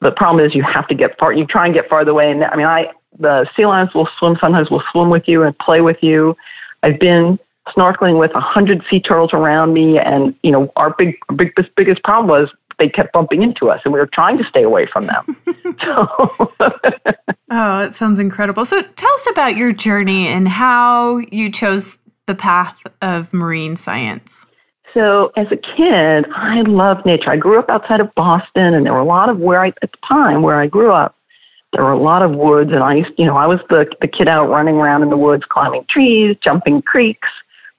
the 0.00 0.10
problem 0.10 0.42
is 0.42 0.54
you 0.54 0.62
have 0.62 0.88
to 0.88 0.94
get 0.94 1.18
far. 1.18 1.34
You 1.34 1.44
try 1.44 1.66
and 1.66 1.74
get 1.74 1.86
farther 1.86 2.12
away, 2.12 2.30
and 2.30 2.42
I 2.44 2.56
mean, 2.56 2.64
I 2.64 2.86
the 3.18 3.46
sea 3.54 3.66
lions 3.66 3.90
will 3.94 4.08
swim. 4.18 4.38
Sometimes 4.40 4.70
will 4.70 4.82
swim 4.90 5.10
with 5.10 5.24
you 5.26 5.42
and 5.42 5.56
play 5.58 5.82
with 5.82 5.98
you. 6.00 6.34
I've 6.82 6.98
been 6.98 7.38
snorkeling 7.68 8.18
with 8.18 8.30
a 8.34 8.40
hundred 8.40 8.82
sea 8.90 9.00
turtles 9.00 9.34
around 9.34 9.74
me, 9.74 9.98
and 9.98 10.34
you 10.42 10.50
know 10.50 10.72
our 10.76 10.94
big 10.96 11.18
big 11.36 11.52
biggest 11.76 12.02
problem 12.04 12.28
was 12.28 12.48
they 12.80 12.88
kept 12.88 13.12
bumping 13.12 13.42
into 13.42 13.70
us, 13.70 13.80
and 13.84 13.94
we 13.94 14.00
were 14.00 14.08
trying 14.12 14.38
to 14.38 14.44
stay 14.44 14.64
away 14.64 14.88
from 14.92 15.06
them. 15.06 15.36
so. 15.84 16.52
oh, 17.50 17.80
it 17.80 17.94
sounds 17.94 18.18
incredible. 18.18 18.64
So 18.64 18.82
tell 18.82 19.14
us 19.14 19.26
about 19.30 19.56
your 19.56 19.70
journey 19.70 20.26
and 20.26 20.48
how 20.48 21.18
you 21.30 21.52
chose 21.52 21.98
the 22.26 22.34
path 22.34 22.76
of 23.02 23.32
marine 23.32 23.76
science. 23.76 24.46
So, 24.92 25.30
as 25.36 25.46
a 25.52 25.56
kid, 25.56 26.26
I 26.34 26.62
loved 26.62 27.06
nature. 27.06 27.30
I 27.30 27.36
grew 27.36 27.60
up 27.60 27.68
outside 27.68 28.00
of 28.00 28.12
Boston, 28.16 28.74
and 28.74 28.84
there 28.84 28.92
were 28.92 28.98
a 28.98 29.04
lot 29.04 29.28
of 29.28 29.38
where 29.38 29.64
I, 29.64 29.68
at 29.68 29.92
the 29.92 29.98
time 30.08 30.42
where 30.42 30.60
I 30.60 30.66
grew 30.66 30.90
up, 30.90 31.14
there 31.72 31.84
were 31.84 31.92
a 31.92 32.02
lot 32.02 32.22
of 32.22 32.32
woods, 32.32 32.72
and 32.72 32.82
I 32.82 32.96
used, 32.96 33.10
you 33.16 33.26
know, 33.26 33.36
I 33.36 33.46
was 33.46 33.60
the 33.68 33.86
the 34.00 34.08
kid 34.08 34.26
out 34.26 34.48
running 34.48 34.74
around 34.76 35.04
in 35.04 35.10
the 35.10 35.16
woods, 35.16 35.44
climbing 35.48 35.86
trees, 35.88 36.36
jumping 36.42 36.82
creeks, 36.82 37.28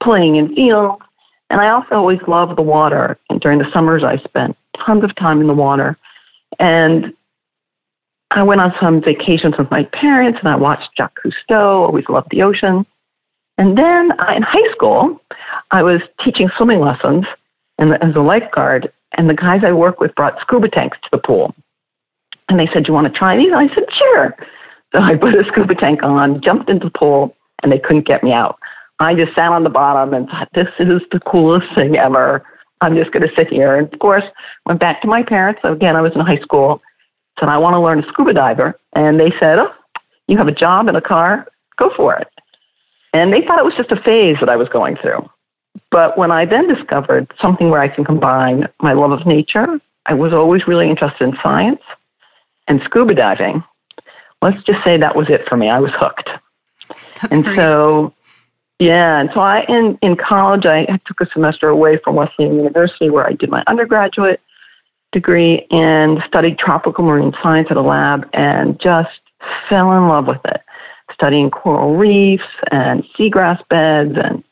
playing 0.01 0.37
in 0.37 0.55
fields, 0.55 1.03
and 1.49 1.59
I 1.59 1.69
also 1.69 1.95
always 1.95 2.19
loved 2.29 2.57
the 2.57 2.61
water. 2.61 3.17
And 3.29 3.41
during 3.41 3.59
the 3.59 3.69
summers, 3.73 4.03
I 4.05 4.17
spent 4.23 4.55
tons 4.85 5.03
of 5.03 5.15
time 5.15 5.41
in 5.41 5.47
the 5.47 5.53
water, 5.53 5.97
and 6.59 7.13
I 8.31 8.43
went 8.43 8.61
on 8.61 8.73
some 8.79 9.01
vacations 9.01 9.55
with 9.57 9.69
my 9.69 9.83
parents, 9.91 10.39
and 10.41 10.49
I 10.49 10.55
watched 10.55 10.89
Jacques 10.97 11.19
Cousteau. 11.23 11.87
Always 11.87 12.05
loved 12.07 12.29
the 12.31 12.43
ocean. 12.43 12.85
And 13.57 13.77
then 13.77 14.11
uh, 14.13 14.33
in 14.35 14.41
high 14.41 14.71
school, 14.71 15.21
I 15.71 15.83
was 15.83 16.01
teaching 16.23 16.49
swimming 16.57 16.79
lessons 16.79 17.25
and 17.77 17.93
as 17.95 18.15
a 18.15 18.21
lifeguard, 18.21 18.91
and 19.17 19.29
the 19.29 19.33
guys 19.33 19.61
I 19.65 19.73
work 19.73 19.99
with 19.99 20.15
brought 20.15 20.39
scuba 20.39 20.69
tanks 20.69 20.97
to 21.03 21.09
the 21.11 21.17
pool. 21.17 21.53
And 22.47 22.59
they 22.59 22.69
said, 22.71 22.83
Do 22.83 22.89
you 22.89 22.93
want 22.93 23.11
to 23.11 23.19
try 23.19 23.35
these? 23.35 23.51
And 23.51 23.69
I 23.69 23.73
said, 23.73 23.85
Sure. 23.97 24.35
So 24.93 24.99
I 24.99 25.15
put 25.15 25.33
a 25.33 25.43
scuba 25.51 25.75
tank 25.75 26.03
on, 26.03 26.41
jumped 26.41 26.69
into 26.69 26.85
the 26.85 26.97
pool, 26.97 27.35
and 27.63 27.71
they 27.71 27.79
couldn't 27.79 28.07
get 28.07 28.23
me 28.23 28.31
out. 28.31 28.59
I 28.99 29.15
just 29.15 29.33
sat 29.33 29.51
on 29.51 29.63
the 29.63 29.69
bottom 29.69 30.13
and 30.13 30.27
thought, 30.27 30.47
This 30.53 30.67
is 30.79 31.01
the 31.11 31.19
coolest 31.19 31.67
thing 31.75 31.95
ever. 31.95 32.45
I'm 32.81 32.95
just 32.95 33.11
going 33.11 33.27
to 33.27 33.33
sit 33.35 33.47
here. 33.47 33.75
And 33.75 33.91
of 33.93 33.99
course, 33.99 34.23
went 34.65 34.79
back 34.79 35.01
to 35.01 35.07
my 35.07 35.23
parents. 35.23 35.61
So 35.61 35.71
again, 35.71 35.95
I 35.95 36.01
was 36.01 36.11
in 36.15 36.21
high 36.21 36.39
school. 36.39 36.81
Said, 37.39 37.49
I 37.49 37.57
want 37.57 37.75
to 37.75 37.79
learn 37.79 38.03
a 38.03 38.07
scuba 38.07 38.33
diver. 38.33 38.79
And 38.93 39.19
they 39.19 39.31
said, 39.39 39.59
Oh, 39.59 39.71
you 40.27 40.37
have 40.37 40.47
a 40.47 40.51
job 40.53 40.87
and 40.87 40.97
a 40.97 41.01
car? 41.01 41.47
Go 41.77 41.91
for 41.95 42.15
it. 42.15 42.27
And 43.13 43.33
they 43.33 43.41
thought 43.41 43.59
it 43.59 43.65
was 43.65 43.75
just 43.75 43.91
a 43.91 44.01
phase 44.01 44.37
that 44.39 44.49
I 44.49 44.55
was 44.55 44.69
going 44.69 44.97
through. 45.01 45.29
But 45.89 46.17
when 46.17 46.31
I 46.31 46.45
then 46.45 46.67
discovered 46.67 47.31
something 47.41 47.69
where 47.69 47.81
I 47.81 47.87
can 47.87 48.05
combine 48.05 48.67
my 48.81 48.93
love 48.93 49.11
of 49.11 49.25
nature, 49.25 49.79
I 50.05 50.13
was 50.13 50.33
always 50.33 50.67
really 50.67 50.89
interested 50.89 51.23
in 51.23 51.37
science 51.43 51.81
and 52.67 52.81
scuba 52.85 53.13
diving. 53.13 53.63
Let's 54.41 54.63
just 54.63 54.83
say 54.83 54.97
that 54.97 55.15
was 55.15 55.27
it 55.29 55.41
for 55.47 55.57
me. 55.57 55.69
I 55.69 55.79
was 55.79 55.91
hooked. 55.93 56.29
That's 57.21 57.33
and 57.33 57.43
great. 57.43 57.55
so, 57.55 58.13
yeah, 58.81 59.19
and 59.19 59.29
so 59.33 59.39
I 59.39 59.63
in 59.69 59.97
in 60.01 60.17
college 60.17 60.65
I 60.65 60.85
took 61.05 61.21
a 61.21 61.27
semester 61.31 61.69
away 61.69 61.99
from 62.03 62.15
Wesleyan 62.15 62.55
University 62.55 63.09
where 63.09 63.27
I 63.27 63.33
did 63.33 63.49
my 63.49 63.63
undergraduate 63.67 64.41
degree 65.11 65.67
and 65.69 66.19
studied 66.27 66.57
tropical 66.57 67.03
marine 67.03 67.33
science 67.43 67.67
at 67.69 67.77
a 67.77 67.81
lab 67.81 68.27
and 68.33 68.79
just 68.81 69.09
fell 69.69 69.91
in 69.91 70.07
love 70.07 70.27
with 70.27 70.41
it 70.45 70.61
studying 71.13 71.51
coral 71.51 71.95
reefs 71.95 72.43
and 72.71 73.03
seagrass 73.17 73.59
beds 73.69 74.13
and 74.15 74.43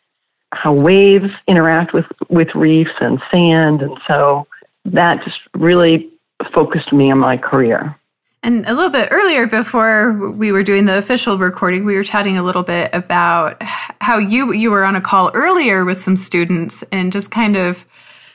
how 0.52 0.74
waves 0.74 1.32
interact 1.48 1.94
with, 1.94 2.06
with 2.30 2.48
reefs 2.56 2.92
and 3.00 3.20
sand. 3.32 3.82
And 3.82 3.98
so 4.08 4.48
that 4.86 5.24
just 5.24 5.38
really 5.56 6.10
focused 6.54 6.92
me 6.92 7.12
on 7.12 7.20
my 7.20 7.38
career. 7.38 7.99
And 8.42 8.66
a 8.68 8.74
little 8.74 8.90
bit 8.90 9.10
earlier, 9.12 9.48
before 9.48 10.14
we 10.14 10.52
were 10.52 10.64
doing 10.64 10.86
the 10.86 10.98
official 10.98 11.38
recording, 11.38 11.84
we 11.84 11.96
were 11.96 12.04
chatting 12.04 12.38
a 12.38 12.44
little 12.44 12.64
bit 12.64 12.90
about 12.94 13.62
how 13.62 14.18
you 14.18 14.54
you 14.54 14.72
were 14.72 14.86
on 14.86 14.96
a 14.96 15.02
call 15.02 15.30
earlier 15.34 15.84
with 15.84 15.98
some 15.98 16.16
students 16.16 16.84
and 16.92 17.12
just 17.12 17.32
kind 17.32 17.58
of 17.58 17.86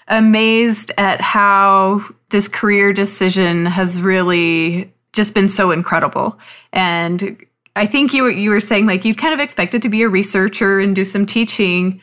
amazed 0.08 0.92
at 0.98 1.20
how 1.22 2.04
this 2.30 2.48
career 2.48 2.92
decision 2.92 3.64
has 3.64 4.02
really 4.02 4.92
just 5.14 5.32
been 5.32 5.48
so 5.48 5.70
incredible. 5.70 6.38
And 6.72 7.42
I 7.76 7.86
think 7.86 8.12
you 8.12 8.24
were, 8.24 8.30
you 8.30 8.50
were 8.50 8.60
saying 8.60 8.86
like 8.86 9.04
you 9.04 9.14
kind 9.14 9.32
of 9.32 9.40
expected 9.40 9.82
to 9.82 9.88
be 9.88 10.02
a 10.02 10.08
researcher 10.08 10.80
and 10.80 10.94
do 10.94 11.04
some 11.04 11.24
teaching, 11.24 12.00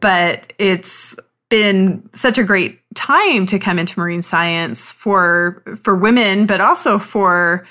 but 0.00 0.52
it's 0.58 1.14
been 1.52 2.08
such 2.14 2.38
a 2.38 2.42
great 2.42 2.80
time 2.94 3.44
to 3.44 3.58
come 3.58 3.78
into 3.78 4.00
marine 4.00 4.22
science 4.22 4.90
for 4.90 5.62
for 5.82 5.94
women, 5.94 6.46
but 6.46 6.62
also 6.62 6.98
for 6.98 7.66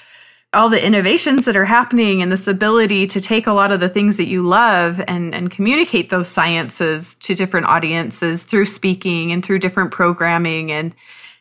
all 0.54 0.70
the 0.70 0.86
innovations 0.86 1.46
that 1.46 1.56
are 1.56 1.66
happening 1.66 2.22
and 2.22 2.32
this 2.32 2.48
ability 2.48 3.08
to 3.08 3.20
take 3.20 3.48
a 3.48 3.54
lot 3.54 3.72
of 3.72 3.80
the 3.80 3.90
things 3.90 4.18
that 4.18 4.28
you 4.28 4.44
love 4.48 5.02
and, 5.08 5.34
and 5.34 5.50
communicate 5.50 6.12
those 6.12 6.28
sciences 6.28 7.16
to 7.16 7.34
different 7.34 7.66
audiences 7.66 8.44
through 8.44 8.66
speaking 8.66 9.32
and 9.32 9.44
through 9.44 9.58
different 9.58 9.90
programming 9.90 10.72
and 10.72 10.94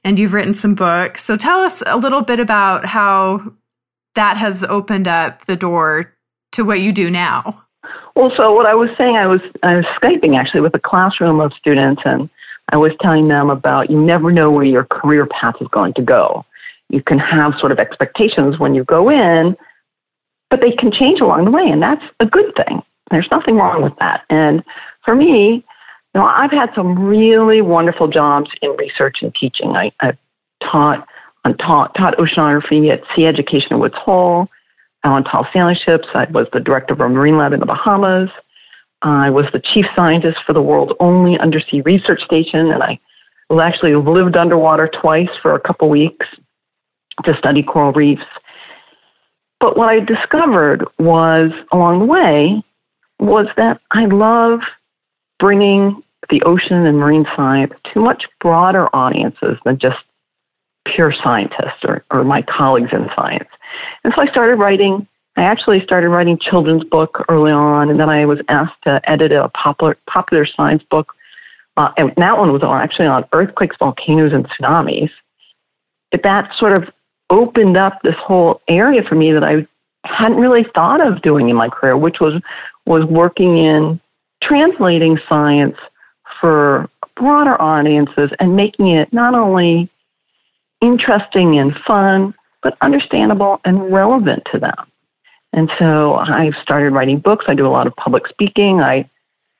and 0.03 0.19
you've 0.19 0.33
written 0.33 0.55
some 0.55 0.75
books. 0.75 1.23
So 1.23 1.37
tell 1.37 1.59
us 1.59 1.83
a 1.85 1.99
little 1.99 2.23
bit 2.23 2.41
about 2.41 2.87
how 2.87 3.53
that 4.15 4.39
has 4.39 4.65
opened 4.65 5.09
up 5.09 5.45
the 5.45 5.57
door 5.57 6.17
to 6.53 6.65
what 6.65 6.81
you 6.81 6.91
do 6.91 7.11
now. 7.11 7.65
Well, 8.21 8.33
so 8.37 8.53
what 8.53 8.67
I 8.67 8.75
was 8.75 8.91
saying, 8.99 9.17
I 9.17 9.27
was 9.27 9.41
I 9.63 9.77
was 9.77 9.87
skyping 9.99 10.39
actually 10.39 10.61
with 10.61 10.75
a 10.75 10.79
classroom 10.79 11.41
of 11.41 11.55
students, 11.59 12.03
and 12.05 12.29
I 12.71 12.77
was 12.77 12.93
telling 13.01 13.29
them 13.29 13.49
about 13.49 13.89
you 13.89 13.99
never 13.99 14.31
know 14.31 14.51
where 14.51 14.63
your 14.63 14.85
career 14.85 15.25
path 15.25 15.55
is 15.59 15.69
going 15.69 15.95
to 15.95 16.03
go. 16.03 16.45
You 16.91 17.03
can 17.03 17.19
have 17.19 17.55
sort 17.59 17.73
of 17.73 17.79
expectations 17.79 18.59
when 18.59 18.75
you 18.75 18.85
go 18.85 19.09
in, 19.09 19.57
but 20.51 20.61
they 20.61 20.73
can 20.73 20.93
change 20.93 21.23
along 21.23 21.47
the 21.47 21.51
way, 21.51 21.63
and 21.63 21.81
that's 21.81 22.05
a 22.21 22.27
good 22.27 22.53
thing. 22.57 22.83
There's 23.11 23.29
nothing 23.31 23.57
wrong 23.57 23.83
with 23.83 23.95
that. 24.01 24.25
And 24.29 24.63
for 25.03 25.15
me, 25.15 25.65
you 26.15 26.21
know, 26.21 26.27
I've 26.27 26.51
had 26.51 26.69
some 26.75 26.99
really 26.99 27.63
wonderful 27.63 28.07
jobs 28.07 28.51
in 28.61 28.73
research 28.73 29.23
and 29.23 29.35
teaching. 29.35 29.71
I, 29.71 29.93
I've 30.01 30.19
taught 30.63 31.09
I 31.47 31.53
taught, 31.53 31.95
taught 31.95 32.19
oceanography 32.19 32.93
at 32.93 33.01
Sea 33.17 33.25
Education 33.25 33.73
at 33.73 33.79
Woods 33.79 33.95
Hole. 33.97 34.51
Tall 35.03 35.47
sailing 35.53 35.77
ships. 35.85 36.09
I 36.15 36.27
was 36.31 36.47
the 36.53 36.61
director 36.61 36.95
of 36.95 37.01
a 37.01 37.09
marine 37.09 37.39
lab 37.39 37.53
in 37.53 37.61
the 37.61 37.67
Bahamas. 37.67 38.29
I 39.03 39.31
was 39.31 39.47
the 39.53 39.61
chief 39.61 39.87
scientist 39.97 40.39
for 40.47 40.53
the 40.53 40.63
world's 40.63 40.93
only 41.01 41.39
undersea 41.39 41.81
research 41.83 42.21
station, 42.23 42.71
and 42.71 42.83
I 42.83 42.99
actually 43.63 43.95
lived 43.95 44.37
underwater 44.37 44.91
twice 45.01 45.31
for 45.43 45.55
a 45.55 45.61
couple 45.61 45.89
weeks 45.89 46.27
to 47.25 47.35
study 47.39 47.63
coral 47.63 47.93
reefs. 47.93 48.23
But 49.59 49.77
what 49.77 49.89
I 49.89 50.01
discovered 50.01 50.85
was 50.99 51.51
along 51.73 51.99
the 52.01 52.05
way 52.05 52.63
was 53.19 53.47
that 53.57 53.81
I 53.91 54.07
love 54.07 54.61
bringing 55.39 56.03
the 56.31 56.43
ocean 56.43 56.87
and 56.87 56.99
marine 56.99 57.27
science 57.37 57.73
to 57.93 58.01
much 58.01 58.25
broader 58.41 58.95
audiences 58.95 59.59
than 59.65 59.79
just 59.79 59.99
pure 60.87 61.13
scientists 61.23 61.85
or, 61.85 62.05
or 62.11 62.25
my 62.25 62.43
colleagues 62.43 62.91
in 62.93 63.09
science. 63.17 63.49
And 64.05 64.13
so 64.15 64.23
I 64.23 64.27
started 64.27 64.57
writing. 64.57 65.07
I 65.37 65.43
actually 65.43 65.83
started 65.85 66.09
writing 66.09 66.39
children's 66.39 66.85
book 66.85 67.25
early 67.29 67.53
on, 67.53 67.91
and 67.91 68.01
then 68.01 68.09
I 68.09 68.27
was 68.27 68.39
asked 68.49 68.83
to 68.85 69.01
edit 69.09 69.33
a 69.33 69.49
popular 69.51 69.97
popular 70.09 70.47
science 70.47 70.83
book. 70.91 71.13
Uh, 71.77 71.91
and 71.97 72.13
that 72.17 72.37
one 72.37 72.53
was 72.53 72.63
actually 72.65 73.07
on 73.07 73.25
earthquakes, 73.33 73.77
volcanoes, 73.79 74.33
and 74.33 74.47
tsunamis. 74.49 75.11
But 76.11 76.23
that 76.25 76.51
sort 76.59 76.77
of 76.77 76.89
opened 77.31 77.77
up 77.77 78.01
this 78.03 78.17
whole 78.21 78.61
area 78.69 79.03
for 79.09 79.15
me 79.15 79.33
that 79.33 79.45
I 79.45 79.67
hadn't 80.05 80.39
really 80.39 80.67
thought 80.75 81.07
of 81.07 81.23
doing 81.23 81.49
in 81.49 81.57
my 81.57 81.69
career, 81.69 81.97
which 81.97 82.17
was 82.21 82.43
was 82.87 83.05
working 83.05 83.59
in 83.59 84.01
translating 84.43 85.19
science 85.29 85.77
for 86.41 86.89
broader 87.17 87.61
audiences 87.61 88.31
and 88.41 88.57
making 88.57 88.89
it 88.89 89.13
not 89.13 89.35
only 89.35 89.91
interesting 90.81 91.59
and 91.59 91.75
fun, 91.87 92.35
but 92.63 92.77
understandable 92.81 93.61
and 93.65 93.93
relevant 93.93 94.43
to 94.53 94.59
them. 94.59 94.75
And 95.53 95.71
so 95.79 96.15
I've 96.15 96.55
started 96.63 96.93
writing 96.93 97.19
books. 97.19 97.47
I 97.49 97.55
do 97.55 97.67
a 97.67 97.69
lot 97.69 97.87
of 97.87 97.97
public 97.97 98.27
speaking. 98.29 98.81
I 98.81 99.09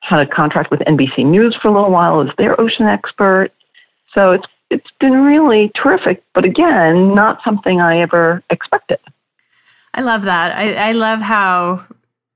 had 0.01 0.21
a 0.21 0.27
contract 0.27 0.71
with 0.71 0.79
NBC 0.81 1.25
News 1.25 1.55
for 1.61 1.67
a 1.67 1.73
little 1.73 1.91
while 1.91 2.21
as 2.21 2.29
their 2.37 2.59
ocean 2.59 2.85
expert. 2.85 3.51
So 4.13 4.31
it's 4.31 4.47
it's 4.69 4.89
been 5.01 5.11
really 5.11 5.69
terrific, 5.75 6.23
but 6.33 6.45
again, 6.45 7.13
not 7.13 7.39
something 7.43 7.81
I 7.81 7.99
ever 7.99 8.41
expected. 8.49 8.99
I 9.93 10.01
love 10.01 10.23
that. 10.23 10.55
I, 10.55 10.73
I 10.75 10.91
love 10.93 11.19
how 11.19 11.85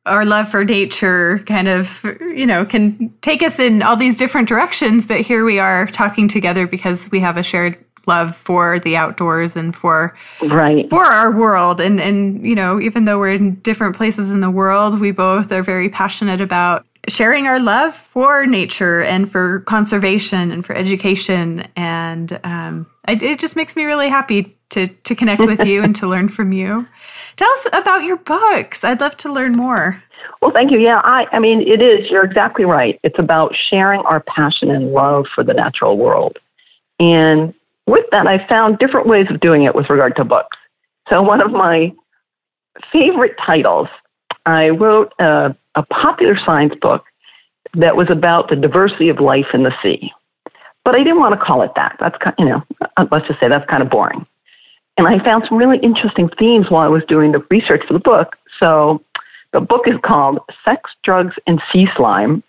our 0.06 0.26
love 0.26 0.50
for 0.50 0.66
nature 0.66 1.40
kind 1.48 1.70
of, 1.70 2.04
you 2.20 2.46
know, 2.46 2.66
can 2.66 3.14
take 3.22 3.42
us 3.42 3.58
in 3.58 3.82
all 3.82 3.96
these 3.96 4.18
different 4.18 4.50
directions, 4.50 5.06
but 5.06 5.22
here 5.22 5.46
we 5.46 5.60
are 5.60 5.88
talking 5.88 6.28
together 6.28 6.68
because 6.68 7.10
we 7.10 7.22
have 7.22 7.38
a 7.38 7.44
shared 7.44 7.78
love 8.08 8.36
for 8.36 8.80
the 8.80 8.96
outdoors 8.96 9.56
and 9.56 9.76
for 9.76 10.16
right 10.44 10.90
for 10.90 11.04
our 11.04 11.32
world 11.32 11.80
and 11.80 12.00
and 12.00 12.46
you 12.46 12.56
know 12.56 12.80
even 12.80 13.06
though 13.06 13.20
we're 13.20 13.34
in 13.34 13.56
different 13.56 13.96
places 13.96 14.32
in 14.32 14.42
the 14.42 14.50
world 14.50 15.00
we 15.00 15.12
both 15.12 15.52
are 15.52 15.64
very 15.64 15.90
passionate 15.90 16.42
about 16.42 16.86
sharing 17.08 17.46
our 17.46 17.60
love 17.60 17.96
for 17.96 18.46
nature 18.46 19.02
and 19.02 19.32
for 19.32 19.62
conservation 19.62 20.52
and 20.52 20.66
for 20.66 20.74
education 20.74 21.68
and 21.76 22.40
um, 22.44 22.88
it, 23.08 23.22
it 23.22 23.40
just 23.40 23.56
makes 23.56 23.76
me 23.76 23.84
really 23.84 24.10
happy 24.10 24.58
to 24.70 24.88
to 24.88 25.16
connect 25.16 25.46
with 25.46 25.66
you 25.66 25.84
and 25.84 25.96
to 25.96 26.08
learn 26.14 26.30
from 26.30 26.52
you 26.52 26.86
tell 27.36 27.52
us 27.52 27.68
about 27.74 28.04
your 28.04 28.18
books 28.18 28.84
i'd 28.84 29.02
love 29.02 29.16
to 29.18 29.32
learn 29.32 29.52
more 29.54 30.02
well, 30.42 30.52
thank 30.54 30.72
you. 30.72 30.80
Yeah, 30.80 31.02
I, 31.04 31.26
I 31.32 31.40
mean, 31.40 31.62
it 31.62 31.82
is. 31.82 32.10
You're 32.10 32.24
exactly 32.24 32.66
right. 32.66 33.00
It's 33.04 33.18
about 33.18 33.56
sharing 33.70 34.02
our 34.02 34.22
passion 34.22 34.70
and 34.70 34.92
love 34.92 35.26
for 35.34 35.44
the 35.44 35.54
natural 35.54 35.98
world. 35.98 36.38
And 37.00 37.54
with 37.88 38.06
that, 38.12 38.28
I 38.28 38.46
found 38.48 38.80
different 38.80 39.08
ways 39.08 39.28
of 39.30 39.40
doing 39.40 39.64
it 39.64 39.76
with 39.76 39.90
regard 39.90 40.16
to 40.18 40.24
books. 40.24 40.58
So, 41.10 41.22
one 41.22 41.42
of 41.42 41.52
my 41.52 41.94
favorite 42.92 43.36
titles, 43.46 43.88
I 44.46 44.70
wrote 44.70 45.14
a, 45.20 45.56
a 45.76 45.84
popular 45.84 46.38
science 46.46 46.74
book 46.82 47.06
that 47.76 47.96
was 47.96 48.08
about 48.10 48.50
the 48.50 48.56
diversity 48.56 49.10
of 49.10 49.20
life 49.20 49.48
in 49.54 49.64
the 49.64 49.74
sea. 49.84 50.12
But 50.84 50.96
I 50.96 51.00
didn't 51.00 51.20
want 51.20 51.38
to 51.38 51.44
call 51.44 51.62
it 51.64 51.72
that. 51.76 51.98
That's 52.00 52.16
you 52.38 52.46
know, 52.46 52.64
uh, 52.98 53.06
let's 53.12 53.28
just 53.28 53.40
say 53.40 53.50
that's 53.50 53.70
kind 53.70 53.84
of 53.84 53.90
boring. 53.90 54.26
And 54.98 55.08
I 55.08 55.24
found 55.24 55.44
some 55.50 55.58
really 55.58 55.80
interesting 55.80 56.30
themes 56.40 56.68
while 56.70 56.86
I 56.86 56.88
was 56.88 57.04
doing 57.08 57.34
the 57.34 57.44
research 57.50 57.82
for 57.88 57.94
the 57.94 58.00
book. 58.00 58.36
So 58.60 59.02
the 59.52 59.60
book 59.60 59.88
is 59.88 59.96
called 60.06 60.40
Sex, 60.64 60.92
Drugs, 61.04 61.36
and 61.48 61.62
Sea 61.72 61.88
Slime 61.98 62.44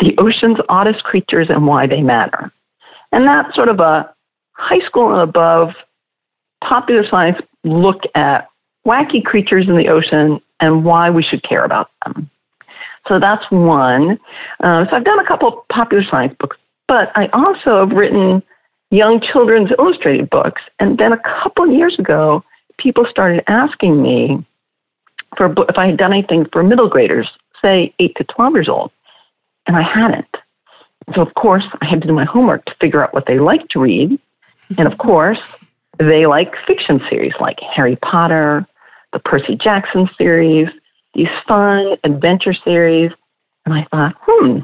The 0.00 0.14
Ocean's 0.18 0.58
Oddest 0.68 1.04
Creatures 1.04 1.48
and 1.48 1.66
Why 1.66 1.86
They 1.86 2.00
Matter. 2.00 2.50
And 3.12 3.26
that's 3.26 3.54
sort 3.54 3.68
of 3.68 3.78
a 3.78 4.12
high 4.54 4.84
school 4.86 5.12
and 5.12 5.22
above 5.22 5.70
popular 6.62 7.04
science 7.08 7.38
look 7.64 8.02
at 8.14 8.48
wacky 8.86 9.22
creatures 9.22 9.68
in 9.68 9.76
the 9.76 9.88
ocean 9.88 10.40
and 10.60 10.84
why 10.84 11.10
we 11.10 11.22
should 11.22 11.42
care 11.42 11.64
about 11.64 11.90
them. 12.04 12.30
So 13.08 13.18
that's 13.18 13.44
one. 13.50 14.18
Uh, 14.62 14.84
so 14.88 14.96
I've 14.96 15.04
done 15.04 15.18
a 15.18 15.26
couple 15.26 15.64
popular 15.70 16.04
science 16.08 16.34
books, 16.38 16.56
but 16.86 17.10
I 17.16 17.28
also 17.32 17.86
have 17.86 17.96
written 17.96 18.42
young 18.90 19.20
children's 19.20 19.70
illustrated 19.78 20.30
books. 20.30 20.62
And 20.78 20.98
then 20.98 21.12
a 21.12 21.20
couple 21.42 21.64
of 21.64 21.72
years 21.72 21.98
ago, 21.98 22.44
people 22.78 23.04
started 23.10 23.42
asking 23.48 24.02
me 24.02 24.44
for 25.36 25.52
if 25.68 25.78
I 25.78 25.86
had 25.86 25.96
done 25.96 26.12
anything 26.12 26.46
for 26.52 26.62
middle 26.62 26.88
graders, 26.88 27.28
say 27.60 27.94
8 27.98 28.14
to 28.16 28.24
12 28.24 28.54
years 28.54 28.68
old. 28.68 28.90
And 29.66 29.76
I 29.76 29.82
hadn't. 29.82 30.26
So, 31.14 31.22
of 31.22 31.34
course, 31.34 31.64
I 31.80 31.86
had 31.86 32.00
to 32.02 32.08
do 32.08 32.12
my 32.12 32.24
homework 32.24 32.64
to 32.66 32.74
figure 32.80 33.02
out 33.02 33.14
what 33.14 33.24
they 33.26 33.38
like 33.38 33.68
to 33.70 33.80
read. 33.80 34.18
And 34.78 34.86
of 34.86 34.98
course, 34.98 35.40
they 35.98 36.26
like 36.26 36.52
fiction 36.66 37.00
series 37.08 37.32
like 37.40 37.58
Harry 37.74 37.96
Potter, 37.96 38.66
the 39.12 39.18
Percy 39.18 39.56
Jackson 39.56 40.08
series, 40.16 40.68
these 41.14 41.28
fun 41.46 41.96
adventure 42.04 42.54
series. 42.64 43.10
And 43.64 43.74
I 43.74 43.86
thought, 43.90 44.14
hmm, 44.20 44.58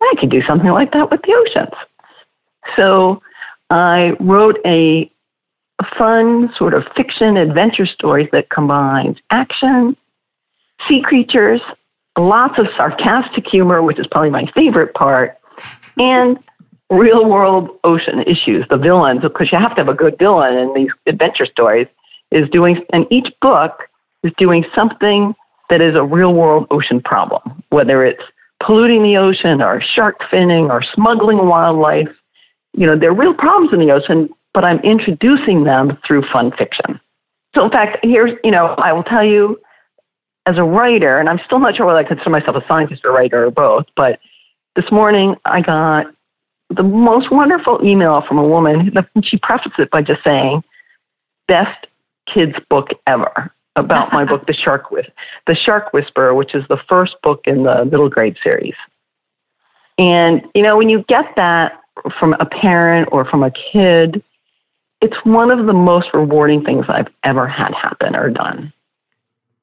I 0.00 0.14
could 0.18 0.30
do 0.30 0.42
something 0.46 0.70
like 0.70 0.92
that 0.92 1.10
with 1.10 1.22
the 1.22 1.32
oceans. 1.32 1.74
So 2.76 3.22
I 3.70 4.12
wrote 4.20 4.58
a 4.66 5.10
fun 5.98 6.52
sort 6.56 6.74
of 6.74 6.84
fiction 6.96 7.36
adventure 7.36 7.86
stories 7.86 8.28
that 8.32 8.50
combines 8.50 9.16
action, 9.30 9.96
sea 10.88 11.02
creatures, 11.02 11.60
lots 12.18 12.58
of 12.58 12.66
sarcastic 12.76 13.46
humor, 13.50 13.82
which 13.82 13.98
is 13.98 14.06
probably 14.10 14.30
my 14.30 14.46
favorite 14.54 14.94
part, 14.94 15.38
and 15.98 16.38
real 16.92 17.28
world 17.28 17.70
ocean 17.84 18.22
issues, 18.22 18.64
the 18.70 18.76
villains, 18.76 19.22
because 19.22 19.50
you 19.52 19.58
have 19.58 19.74
to 19.76 19.82
have 19.82 19.88
a 19.88 19.94
good 19.94 20.16
villain 20.18 20.56
in 20.56 20.74
these 20.74 20.90
adventure 21.06 21.46
stories, 21.46 21.86
is 22.30 22.48
doing, 22.50 22.84
and 22.92 23.06
each 23.10 23.28
book 23.40 23.82
is 24.22 24.32
doing 24.38 24.64
something 24.74 25.34
that 25.68 25.80
is 25.80 25.94
a 25.94 26.02
real 26.02 26.34
world 26.34 26.66
ocean 26.70 27.00
problem, 27.00 27.62
whether 27.70 28.04
it's 28.04 28.22
polluting 28.64 29.02
the 29.02 29.16
ocean 29.16 29.60
or 29.60 29.82
shark 29.94 30.20
finning 30.30 30.70
or 30.70 30.82
smuggling 30.94 31.46
wildlife. 31.46 32.08
You 32.74 32.86
know, 32.86 32.98
there 32.98 33.10
are 33.10 33.14
real 33.14 33.34
problems 33.34 33.72
in 33.72 33.80
the 33.80 33.92
ocean, 33.92 34.28
but 34.54 34.64
I'm 34.64 34.78
introducing 34.80 35.64
them 35.64 35.98
through 36.06 36.22
fun 36.32 36.52
fiction. 36.56 37.00
So, 37.54 37.64
in 37.64 37.70
fact, 37.70 37.98
here's, 38.02 38.32
you 38.44 38.50
know, 38.50 38.74
I 38.78 38.92
will 38.92 39.02
tell 39.02 39.24
you 39.24 39.58
as 40.46 40.56
a 40.58 40.64
writer, 40.64 41.18
and 41.18 41.28
I'm 41.28 41.40
still 41.44 41.58
not 41.58 41.76
sure 41.76 41.86
whether 41.86 41.98
I 41.98 42.04
consider 42.04 42.30
myself 42.30 42.56
a 42.56 42.66
scientist 42.66 43.02
or 43.04 43.12
writer 43.12 43.46
or 43.46 43.50
both, 43.50 43.86
but 43.96 44.18
this 44.74 44.90
morning 44.90 45.36
I 45.44 45.60
got 45.60 46.06
the 46.76 46.82
most 46.82 47.30
wonderful 47.30 47.80
email 47.84 48.22
from 48.26 48.38
a 48.38 48.46
woman. 48.46 48.92
She 49.24 49.38
prefaced 49.38 49.78
it 49.78 49.90
by 49.90 50.02
just 50.02 50.22
saying, 50.24 50.62
best 51.48 51.86
kids 52.32 52.54
book 52.68 52.88
ever 53.06 53.52
about 53.76 54.12
my 54.12 54.24
book, 54.24 54.46
The 54.46 54.54
Shark 54.54 54.90
Whis- 54.90 55.10
The 55.46 55.54
Shark 55.54 55.92
Whisperer, 55.92 56.34
which 56.34 56.54
is 56.54 56.62
the 56.68 56.78
first 56.88 57.14
book 57.22 57.42
in 57.44 57.62
the 57.62 57.84
middle 57.84 58.08
grade 58.08 58.36
series. 58.42 58.74
And, 59.98 60.42
you 60.54 60.62
know, 60.62 60.76
when 60.76 60.88
you 60.88 61.04
get 61.08 61.24
that 61.36 61.80
from 62.18 62.34
a 62.34 62.46
parent 62.46 63.08
or 63.12 63.24
from 63.24 63.42
a 63.42 63.50
kid, 63.50 64.22
it's 65.00 65.16
one 65.24 65.50
of 65.50 65.66
the 65.66 65.72
most 65.72 66.08
rewarding 66.14 66.64
things 66.64 66.86
I've 66.88 67.08
ever 67.24 67.46
had 67.46 67.72
happen 67.74 68.14
or 68.14 68.30
done. 68.30 68.72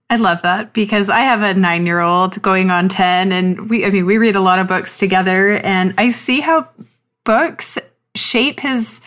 I 0.10 0.15
love 0.15 0.41
that 0.41 0.74
because 0.74 1.10
I 1.10 1.22
have 1.22 1.43
a 1.43 1.54
nine 1.54 1.86
year 1.86 2.00
old 2.00 2.41
going 2.41 2.72
on 2.72 2.89
10, 2.89 3.32
and 3.32 3.69
we, 3.69 3.86
I 3.86 3.91
mean, 3.91 4.08
we 4.08 4.17
read 4.17 4.36
a 4.36 4.41
lot 4.41 4.58
of 4.58 4.67
books 4.67 4.98
together, 4.98 5.54
and 5.54 5.93
I 6.00 6.10
see 6.10 6.39
how 6.39 6.67
books 7.23 7.77
shape 8.15 8.60
his 8.60 9.01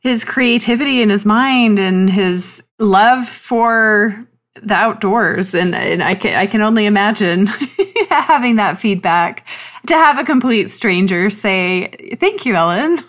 his 0.00 0.24
creativity 0.24 1.00
in 1.00 1.10
his 1.10 1.24
mind 1.24 1.78
and 1.78 2.10
his 2.10 2.62
love 2.78 3.28
for 3.28 4.26
the 4.60 4.74
outdoors. 4.74 5.54
And, 5.54 5.74
and 5.74 6.02
I 6.02 6.14
can 6.14 6.34
I 6.36 6.46
can 6.46 6.60
only 6.60 6.86
imagine 6.86 7.46
having 8.10 8.56
that 8.56 8.78
feedback. 8.78 9.46
To 9.88 9.94
have 9.94 10.18
a 10.18 10.24
complete 10.24 10.70
stranger 10.70 11.28
say 11.30 12.16
thank 12.20 12.44
you 12.46 12.54
Ellen. 12.54 12.98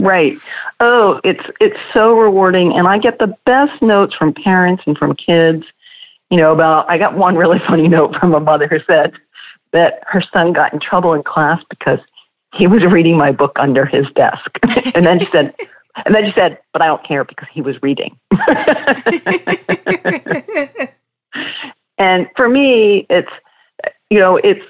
Right. 0.00 0.36
Oh 0.80 1.20
it's 1.22 1.44
it's 1.60 1.76
so 1.94 2.14
rewarding. 2.18 2.72
And 2.72 2.88
I 2.88 2.98
get 2.98 3.20
the 3.20 3.36
best 3.46 3.80
notes 3.80 4.16
from 4.18 4.34
parents 4.34 4.82
and 4.84 4.98
from 4.98 5.14
kids. 5.14 5.62
You 6.28 6.38
know 6.38 6.52
about 6.52 6.90
I 6.90 6.98
got 6.98 7.16
one 7.16 7.36
really 7.36 7.58
funny 7.68 7.86
note 7.86 8.16
from 8.18 8.34
a 8.34 8.40
mother 8.40 8.66
who 8.66 8.78
said 8.84 9.12
that 9.72 10.02
her 10.08 10.22
son 10.32 10.52
got 10.54 10.72
in 10.72 10.80
trouble 10.80 11.14
in 11.14 11.22
class 11.22 11.60
because 11.70 12.00
he 12.54 12.66
was 12.66 12.82
reading 12.90 13.16
my 13.16 13.32
book 13.32 13.56
under 13.58 13.86
his 13.86 14.06
desk 14.14 14.50
and 14.94 15.04
then 15.04 15.18
she 15.20 15.26
said 15.32 15.54
and 16.04 16.14
then 16.14 16.24
she 16.26 16.32
said, 16.34 16.58
but 16.72 16.82
I 16.82 16.86
don't 16.86 17.06
care 17.06 17.24
because 17.24 17.48
he 17.52 17.60
was 17.60 17.76
reading. 17.82 18.18
and 21.98 22.26
for 22.34 22.48
me, 22.48 23.06
it's, 23.10 23.28
you 24.10 24.18
know, 24.18 24.36
it's, 24.36 24.64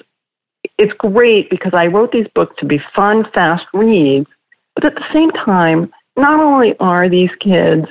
it's 0.78 0.92
great 0.94 1.48
because 1.48 1.74
I 1.74 1.86
wrote 1.86 2.12
these 2.12 2.26
books 2.34 2.56
to 2.58 2.66
be 2.66 2.80
fun, 2.94 3.24
fast 3.32 3.64
reads, 3.72 4.26
but 4.74 4.84
at 4.84 4.94
the 4.94 5.04
same 5.12 5.30
time, 5.30 5.92
not 6.16 6.40
only 6.40 6.74
are 6.80 7.08
these 7.08 7.30
kids 7.40 7.86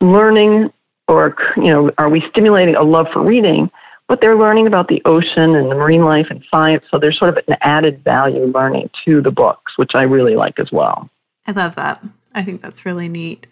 learning 0.00 0.72
or, 1.06 1.36
you 1.56 1.70
know, 1.70 1.90
are 1.98 2.08
we 2.08 2.24
stimulating 2.30 2.74
a 2.74 2.82
love 2.82 3.06
for 3.12 3.22
reading, 3.22 3.70
but 4.08 4.20
they're 4.20 4.36
learning 4.36 4.66
about 4.66 4.88
the 4.88 5.02
ocean 5.04 5.54
and 5.54 5.70
the 5.70 5.74
marine 5.74 6.04
life 6.04 6.26
and 6.30 6.44
science. 6.50 6.84
So 6.90 6.98
there's 6.98 7.18
sort 7.18 7.30
of 7.36 7.44
an 7.48 7.56
added 7.62 8.04
value 8.04 8.46
learning 8.46 8.90
to 9.04 9.22
the 9.22 9.30
books, 9.30 9.72
which 9.76 9.92
I 9.94 10.02
really 10.02 10.36
like 10.36 10.58
as 10.58 10.70
well. 10.70 11.08
I 11.46 11.52
love 11.52 11.76
that. 11.76 12.02
I 12.34 12.42
think 12.42 12.62
that's 12.62 12.84
really 12.84 13.08
neat. 13.08 13.46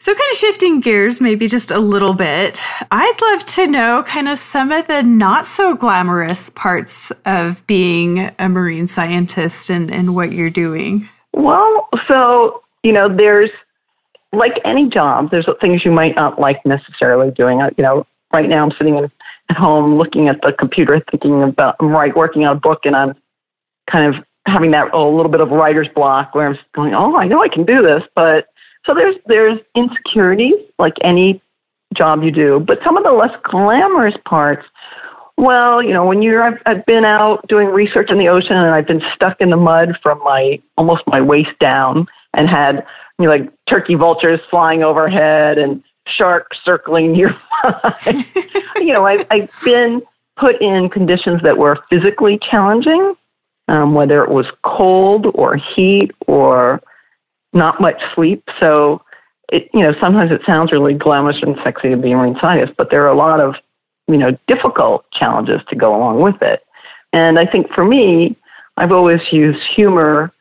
So, 0.00 0.14
kind 0.14 0.30
of 0.30 0.38
shifting 0.38 0.78
gears 0.78 1.20
maybe 1.20 1.48
just 1.48 1.72
a 1.72 1.80
little 1.80 2.14
bit, 2.14 2.60
I'd 2.92 3.20
love 3.20 3.44
to 3.46 3.66
know 3.66 4.04
kind 4.06 4.28
of 4.28 4.38
some 4.38 4.70
of 4.70 4.86
the 4.86 5.02
not 5.02 5.44
so 5.44 5.74
glamorous 5.74 6.50
parts 6.50 7.10
of 7.26 7.66
being 7.66 8.30
a 8.38 8.48
marine 8.48 8.86
scientist 8.86 9.70
and, 9.70 9.92
and 9.92 10.14
what 10.14 10.30
you're 10.30 10.50
doing. 10.50 11.08
Well, 11.32 11.88
so, 12.06 12.62
you 12.84 12.92
know, 12.92 13.08
there's 13.14 13.50
like 14.32 14.52
any 14.64 14.88
job, 14.88 15.32
there's 15.32 15.48
things 15.60 15.84
you 15.84 15.90
might 15.90 16.14
not 16.14 16.38
like 16.38 16.64
necessarily 16.64 17.32
doing. 17.32 17.58
You 17.76 17.82
know, 17.82 18.06
right 18.32 18.48
now 18.48 18.64
I'm 18.64 18.72
sitting 18.78 18.94
at 19.50 19.56
home 19.56 19.96
looking 19.96 20.28
at 20.28 20.40
the 20.42 20.52
computer 20.52 21.02
thinking 21.10 21.42
about, 21.42 21.76
I'm 21.80 21.88
right, 21.88 22.16
working 22.16 22.44
on 22.44 22.56
a 22.56 22.60
book 22.60 22.80
and 22.84 22.94
I'm 22.94 23.14
kind 23.90 24.14
of 24.14 24.24
having 24.46 24.70
that 24.72 24.88
oh, 24.92 25.12
a 25.12 25.14
little 25.14 25.30
bit 25.30 25.40
of 25.40 25.50
writer's 25.50 25.88
block 25.94 26.34
where 26.34 26.48
I'm 26.48 26.58
going, 26.74 26.94
oh, 26.94 27.16
I 27.16 27.26
know 27.26 27.42
I 27.42 27.48
can 27.48 27.64
do 27.64 27.82
this, 27.82 28.02
but 28.14 28.46
so 28.86 28.94
there's 28.94 29.16
there's 29.26 29.58
insecurities 29.76 30.54
like 30.78 30.94
any 31.02 31.42
job 31.94 32.22
you 32.22 32.30
do, 32.30 32.60
but 32.60 32.78
some 32.84 32.96
of 32.96 33.04
the 33.04 33.12
less 33.12 33.34
glamorous 33.42 34.14
parts. 34.24 34.64
Well, 35.36 35.82
you 35.82 35.92
know, 35.92 36.04
when 36.04 36.22
you're 36.22 36.42
I've, 36.42 36.60
I've 36.66 36.86
been 36.86 37.04
out 37.04 37.46
doing 37.48 37.68
research 37.68 38.10
in 38.10 38.18
the 38.18 38.28
ocean 38.28 38.56
and 38.56 38.74
I've 38.74 38.86
been 38.86 39.02
stuck 39.14 39.40
in 39.40 39.50
the 39.50 39.56
mud 39.56 39.96
from 40.02 40.18
my 40.20 40.60
almost 40.76 41.02
my 41.06 41.20
waist 41.20 41.58
down 41.60 42.06
and 42.34 42.48
had 42.48 42.84
you 43.18 43.26
know, 43.26 43.30
like 43.30 43.52
turkey 43.68 43.94
vultures 43.94 44.40
flying 44.50 44.82
overhead 44.82 45.58
and 45.58 45.82
sharks 46.16 46.56
circling 46.64 47.12
nearby. 47.12 47.36
you 48.76 48.92
know, 48.92 49.06
I've, 49.06 49.26
I've 49.30 49.50
been 49.64 50.02
put 50.38 50.60
in 50.60 50.88
conditions 50.88 51.42
that 51.42 51.58
were 51.58 51.78
physically 51.90 52.38
challenging 52.50 53.14
um, 53.68 53.94
whether 53.94 54.24
it 54.24 54.30
was 54.30 54.46
cold 54.64 55.26
or 55.34 55.56
heat 55.56 56.10
or 56.26 56.80
not 57.52 57.80
much 57.80 58.00
sleep. 58.14 58.42
So, 58.58 59.02
it, 59.50 59.68
you 59.72 59.80
know, 59.80 59.92
sometimes 60.00 60.32
it 60.32 60.40
sounds 60.46 60.72
really 60.72 60.94
glamorous 60.94 61.36
and 61.42 61.56
sexy 61.62 61.90
to 61.90 61.96
be 61.96 62.12
a 62.12 62.16
marine 62.16 62.36
scientist, 62.40 62.76
but 62.76 62.88
there 62.90 63.04
are 63.04 63.12
a 63.12 63.16
lot 63.16 63.40
of, 63.40 63.54
you 64.08 64.16
know, 64.16 64.36
difficult 64.46 65.04
challenges 65.12 65.60
to 65.68 65.76
go 65.76 65.94
along 65.94 66.20
with 66.20 66.40
it. 66.42 66.64
And 67.12 67.38
I 67.38 67.46
think 67.46 67.68
for 67.74 67.84
me, 67.84 68.36
I've 68.76 68.92
always 68.92 69.20
used 69.30 69.60
humor 69.74 70.32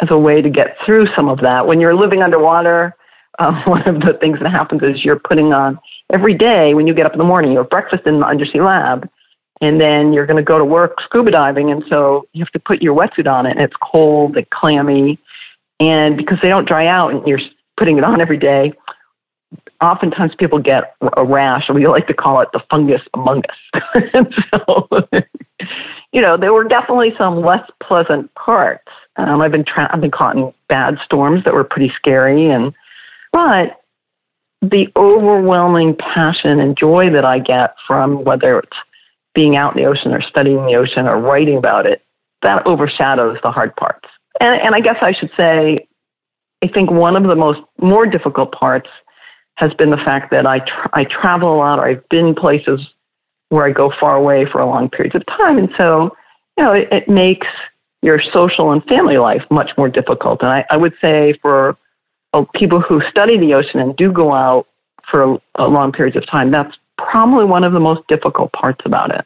as 0.00 0.08
a 0.10 0.18
way 0.18 0.42
to 0.42 0.50
get 0.50 0.76
through 0.84 1.06
some 1.14 1.28
of 1.28 1.40
that. 1.40 1.66
When 1.66 1.80
you're 1.80 1.94
living 1.94 2.22
underwater, 2.22 2.94
um, 3.38 3.62
one 3.66 3.86
of 3.88 4.00
the 4.00 4.16
things 4.20 4.38
that 4.40 4.50
happens 4.50 4.82
is 4.82 5.04
you're 5.04 5.18
putting 5.18 5.52
on 5.52 5.78
every 6.12 6.34
day 6.34 6.74
when 6.74 6.86
you 6.86 6.94
get 6.94 7.06
up 7.06 7.12
in 7.12 7.18
the 7.18 7.24
morning, 7.24 7.52
you 7.52 7.58
have 7.58 7.70
breakfast 7.70 8.06
in 8.06 8.20
the 8.20 8.26
undersea 8.26 8.60
lab, 8.60 9.08
and 9.60 9.80
then 9.80 10.12
you're 10.12 10.26
going 10.26 10.36
to 10.36 10.42
go 10.42 10.58
to 10.58 10.64
work 10.64 10.96
scuba 11.04 11.30
diving, 11.30 11.70
and 11.70 11.82
so 11.88 12.26
you 12.32 12.44
have 12.44 12.52
to 12.52 12.58
put 12.58 12.82
your 12.82 12.94
wetsuit 12.94 13.26
on 13.26 13.46
it, 13.46 13.52
and 13.52 13.60
it's 13.60 13.74
cold 13.82 14.36
and 14.36 14.48
clammy, 14.50 15.18
and 15.80 16.16
because 16.16 16.38
they 16.42 16.48
don't 16.48 16.68
dry 16.68 16.86
out, 16.86 17.12
and 17.12 17.26
you're 17.26 17.40
putting 17.78 17.98
it 17.98 18.04
on 18.04 18.20
every 18.20 18.38
day, 18.38 18.72
oftentimes 19.80 20.32
people 20.38 20.58
get 20.58 20.94
a 21.16 21.24
rash, 21.24 21.64
or 21.68 21.74
we 21.74 21.86
like 21.86 22.06
to 22.06 22.14
call 22.14 22.40
it 22.40 22.48
the 22.52 22.60
fungus 22.70 23.02
among 23.14 23.42
us. 23.74 23.82
so, 24.54 24.88
you 26.12 26.20
know, 26.20 26.36
there 26.36 26.52
were 26.52 26.64
definitely 26.64 27.12
some 27.18 27.42
less 27.42 27.68
pleasant 27.82 28.32
parts. 28.34 28.88
Um, 29.16 29.40
I've 29.40 29.52
been 29.52 29.64
tra- 29.64 29.88
I've 29.92 30.00
been 30.00 30.10
caught 30.10 30.36
in 30.36 30.52
bad 30.68 30.96
storms 31.04 31.44
that 31.44 31.54
were 31.54 31.64
pretty 31.64 31.92
scary, 31.96 32.50
and 32.50 32.74
but 33.36 33.82
the 34.62 34.86
overwhelming 34.96 35.94
passion 35.94 36.58
and 36.58 36.74
joy 36.74 37.10
that 37.10 37.26
I 37.26 37.38
get 37.38 37.74
from 37.86 38.24
whether 38.24 38.60
it's 38.60 38.78
being 39.34 39.56
out 39.56 39.76
in 39.76 39.82
the 39.82 39.86
ocean 39.86 40.14
or 40.14 40.22
studying 40.22 40.64
the 40.64 40.74
ocean 40.74 41.06
or 41.06 41.20
writing 41.20 41.58
about 41.58 41.84
it, 41.84 42.00
that 42.40 42.66
overshadows 42.66 43.36
the 43.42 43.50
hard 43.50 43.76
parts. 43.76 44.08
And, 44.40 44.58
and 44.62 44.74
I 44.74 44.80
guess 44.80 44.96
I 45.02 45.12
should 45.12 45.28
say, 45.36 45.76
I 46.64 46.68
think 46.68 46.90
one 46.90 47.14
of 47.14 47.24
the 47.24 47.34
most 47.34 47.60
more 47.78 48.06
difficult 48.06 48.52
parts 48.52 48.88
has 49.56 49.70
been 49.74 49.90
the 49.90 49.98
fact 49.98 50.30
that 50.30 50.46
I 50.46 50.60
tra- 50.60 50.90
I 50.94 51.04
travel 51.04 51.54
a 51.54 51.58
lot 51.58 51.78
or 51.78 51.86
I've 51.86 52.08
been 52.08 52.34
places 52.34 52.80
where 53.50 53.66
I 53.66 53.70
go 53.70 53.92
far 54.00 54.16
away 54.16 54.46
for 54.50 54.64
long 54.64 54.88
periods 54.88 55.14
of 55.14 55.26
time, 55.26 55.58
and 55.58 55.68
so 55.76 56.16
you 56.56 56.64
know 56.64 56.72
it, 56.72 56.88
it 56.90 57.08
makes 57.08 57.46
your 58.02 58.20
social 58.32 58.72
and 58.72 58.82
family 58.84 59.18
life 59.18 59.42
much 59.50 59.70
more 59.76 59.90
difficult. 59.90 60.40
And 60.40 60.50
I, 60.50 60.64
I 60.70 60.76
would 60.78 60.94
say 61.00 61.38
for 61.42 61.76
people 62.44 62.80
who 62.80 63.00
study 63.10 63.38
the 63.38 63.54
ocean 63.54 63.80
and 63.80 63.96
do 63.96 64.12
go 64.12 64.34
out 64.34 64.66
for 65.10 65.38
long 65.58 65.92
periods 65.92 66.16
of 66.16 66.26
time, 66.28 66.50
that's 66.50 66.76
probably 66.98 67.44
one 67.44 67.64
of 67.64 67.72
the 67.72 67.80
most 67.80 68.06
difficult 68.08 68.52
parts 68.52 68.80
about 68.84 69.14
it. 69.14 69.24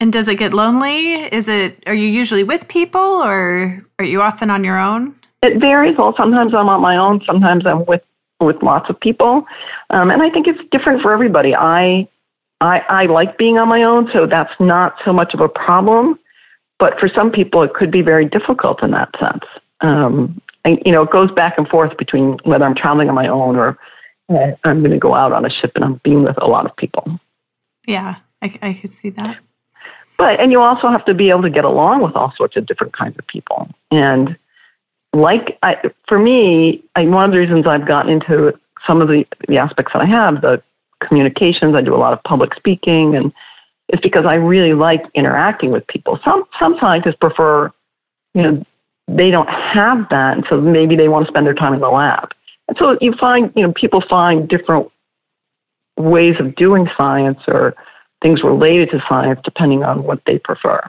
And 0.00 0.12
does 0.12 0.28
it 0.28 0.36
get 0.36 0.52
lonely? 0.52 1.14
Is 1.14 1.48
it 1.48 1.82
are 1.86 1.94
you 1.94 2.08
usually 2.08 2.44
with 2.44 2.68
people 2.68 3.00
or 3.00 3.84
are 3.98 4.04
you 4.04 4.22
often 4.22 4.50
on 4.50 4.64
your 4.64 4.78
own? 4.78 5.14
It 5.42 5.60
varies. 5.60 5.96
Well, 5.96 6.14
sometimes 6.16 6.54
I'm 6.54 6.68
on 6.68 6.80
my 6.80 6.96
own. 6.96 7.22
Sometimes 7.26 7.66
I'm 7.66 7.84
with 7.86 8.02
with 8.40 8.62
lots 8.62 8.90
of 8.90 8.98
people, 8.98 9.46
um, 9.90 10.10
and 10.10 10.20
I 10.20 10.28
think 10.28 10.46
it's 10.46 10.58
different 10.70 11.00
for 11.00 11.12
everybody. 11.12 11.54
I, 11.54 12.08
I 12.60 12.80
I 12.88 13.06
like 13.06 13.38
being 13.38 13.58
on 13.58 13.68
my 13.68 13.82
own, 13.82 14.10
so 14.12 14.26
that's 14.26 14.52
not 14.58 14.96
so 15.04 15.12
much 15.12 15.32
of 15.34 15.40
a 15.40 15.48
problem. 15.48 16.18
But 16.78 16.98
for 16.98 17.08
some 17.08 17.30
people, 17.30 17.62
it 17.62 17.72
could 17.74 17.90
be 17.90 18.02
very 18.02 18.26
difficult 18.26 18.82
in 18.82 18.90
that 18.90 19.10
sense. 19.20 19.44
Um, 19.80 20.40
and, 20.64 20.78
you 20.84 20.92
know, 20.92 21.02
it 21.02 21.10
goes 21.10 21.30
back 21.32 21.54
and 21.58 21.68
forth 21.68 21.96
between 21.98 22.38
whether 22.44 22.64
I'm 22.64 22.74
traveling 22.74 23.08
on 23.08 23.14
my 23.14 23.28
own 23.28 23.56
or 23.56 23.78
uh, 24.30 24.52
I'm 24.64 24.80
going 24.80 24.92
to 24.92 24.98
go 24.98 25.14
out 25.14 25.32
on 25.32 25.44
a 25.44 25.50
ship 25.50 25.72
and 25.74 25.84
I'm 25.84 26.00
being 26.02 26.22
with 26.22 26.36
a 26.40 26.46
lot 26.46 26.66
of 26.66 26.76
people. 26.76 27.18
Yeah, 27.86 28.16
I, 28.42 28.58
I 28.62 28.72
could 28.74 28.92
see 28.92 29.10
that. 29.10 29.38
But 30.16 30.40
and 30.40 30.52
you 30.52 30.60
also 30.60 30.88
have 30.88 31.04
to 31.06 31.14
be 31.14 31.30
able 31.30 31.42
to 31.42 31.50
get 31.50 31.64
along 31.64 32.02
with 32.02 32.14
all 32.14 32.32
sorts 32.36 32.56
of 32.56 32.66
different 32.66 32.96
kinds 32.96 33.16
of 33.18 33.26
people. 33.26 33.68
And 33.90 34.36
like 35.12 35.58
I, 35.62 35.76
for 36.08 36.18
me, 36.18 36.84
I, 36.94 37.04
one 37.04 37.24
of 37.24 37.30
the 37.32 37.38
reasons 37.38 37.66
I've 37.66 37.86
gotten 37.86 38.12
into 38.12 38.52
some 38.86 39.02
of 39.02 39.08
the, 39.08 39.24
the 39.48 39.58
aspects 39.58 39.92
that 39.92 40.02
I 40.02 40.06
have, 40.06 40.40
the 40.40 40.62
communications, 41.06 41.74
I 41.74 41.82
do 41.82 41.94
a 41.94 41.98
lot 41.98 42.12
of 42.12 42.22
public 42.22 42.54
speaking, 42.54 43.16
and 43.16 43.32
it's 43.88 44.02
because 44.02 44.24
I 44.24 44.34
really 44.34 44.72
like 44.72 45.02
interacting 45.14 45.70
with 45.70 45.86
people. 45.88 46.18
Some 46.24 46.44
some 46.58 46.76
scientists 46.80 47.16
prefer, 47.20 47.72
you 48.34 48.42
know, 48.42 48.64
they 49.08 49.30
don't 49.30 49.48
have 49.48 50.08
that, 50.10 50.34
and 50.36 50.44
so 50.48 50.60
maybe 50.60 50.96
they 50.96 51.08
want 51.08 51.26
to 51.26 51.30
spend 51.30 51.46
their 51.46 51.54
time 51.54 51.74
in 51.74 51.80
the 51.80 51.88
lab. 51.88 52.30
And 52.68 52.76
so 52.78 52.96
you 53.00 53.12
find, 53.18 53.52
you 53.54 53.66
know, 53.66 53.72
people 53.72 54.02
find 54.08 54.48
different 54.48 54.90
ways 55.96 56.34
of 56.40 56.54
doing 56.56 56.88
science 56.96 57.38
or 57.46 57.74
things 58.22 58.42
related 58.42 58.90
to 58.90 59.02
science 59.08 59.38
depending 59.44 59.84
on 59.84 60.04
what 60.04 60.20
they 60.26 60.38
prefer. 60.38 60.80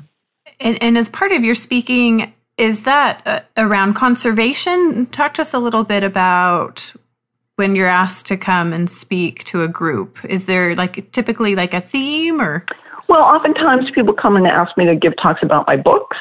And, 0.60 0.82
and 0.82 0.98
as 0.98 1.10
part 1.10 1.32
of 1.32 1.44
your 1.44 1.56
speaking, 1.56 2.34
is 2.58 2.84
that 2.84 3.22
uh, 3.26 3.42
around 3.58 3.96
conservation? 3.96 5.08
Talk 5.08 5.34
to 5.36 5.42
us 5.42 5.54
a 5.54 5.60
little 5.60 5.84
bit 5.84 6.04
about 6.04 6.94
when 7.58 7.76
you're 7.76 7.88
asked 7.88 8.26
to 8.28 8.38
come 8.38 8.72
and 8.72 8.90
speak 8.90 9.44
to 9.46 9.64
a 9.64 9.68
group. 9.68 10.24
Is 10.26 10.46
there 10.46 10.76
like 10.76 11.12
typically 11.12 11.56
like 11.56 11.74
a 11.74 11.82
theme 11.82 12.42
or? 12.42 12.66
Well, 13.10 13.22
oftentimes 13.22 13.92
people 13.94 14.14
come 14.14 14.36
and 14.36 14.48
ask 14.48 14.76
me 14.78 14.86
to 14.86 14.96
give 14.96 15.14
talks 15.22 15.42
about 15.44 15.68
my 15.68 15.76
books. 15.76 16.18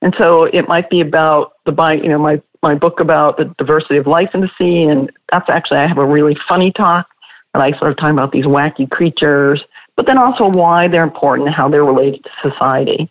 And 0.00 0.14
so 0.16 0.44
it 0.44 0.68
might 0.68 0.88
be 0.90 1.00
about 1.00 1.54
the, 1.66 1.72
you 2.02 2.08
know, 2.08 2.18
my 2.18 2.40
my 2.62 2.74
book 2.74 2.98
about 2.98 3.36
the 3.36 3.44
diversity 3.56 3.98
of 3.98 4.06
life 4.06 4.30
in 4.34 4.40
the 4.40 4.50
sea, 4.58 4.82
and 4.82 5.10
that's 5.30 5.48
actually 5.48 5.78
I 5.78 5.86
have 5.86 5.98
a 5.98 6.06
really 6.06 6.36
funny 6.48 6.72
talk, 6.72 7.06
and 7.54 7.62
I 7.62 7.76
sort 7.78 7.92
of 7.92 7.96
talk 7.98 8.12
about 8.12 8.32
these 8.32 8.46
wacky 8.46 8.88
creatures, 8.90 9.62
but 9.96 10.06
then 10.06 10.18
also 10.18 10.48
why 10.48 10.88
they're 10.88 11.04
important 11.04 11.46
and 11.46 11.54
how 11.54 11.68
they're 11.68 11.84
related 11.84 12.24
to 12.24 12.50
society. 12.50 13.10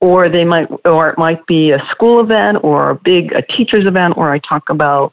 Or 0.00 0.30
they 0.30 0.44
might, 0.44 0.68
or 0.86 1.10
it 1.10 1.18
might 1.18 1.46
be 1.46 1.72
a 1.72 1.78
school 1.90 2.20
event 2.22 2.58
or 2.62 2.90
a 2.90 2.94
big 2.94 3.32
a 3.32 3.42
teachers 3.42 3.86
event 3.86 4.16
where 4.16 4.30
I 4.30 4.38
talk 4.38 4.70
about 4.70 5.12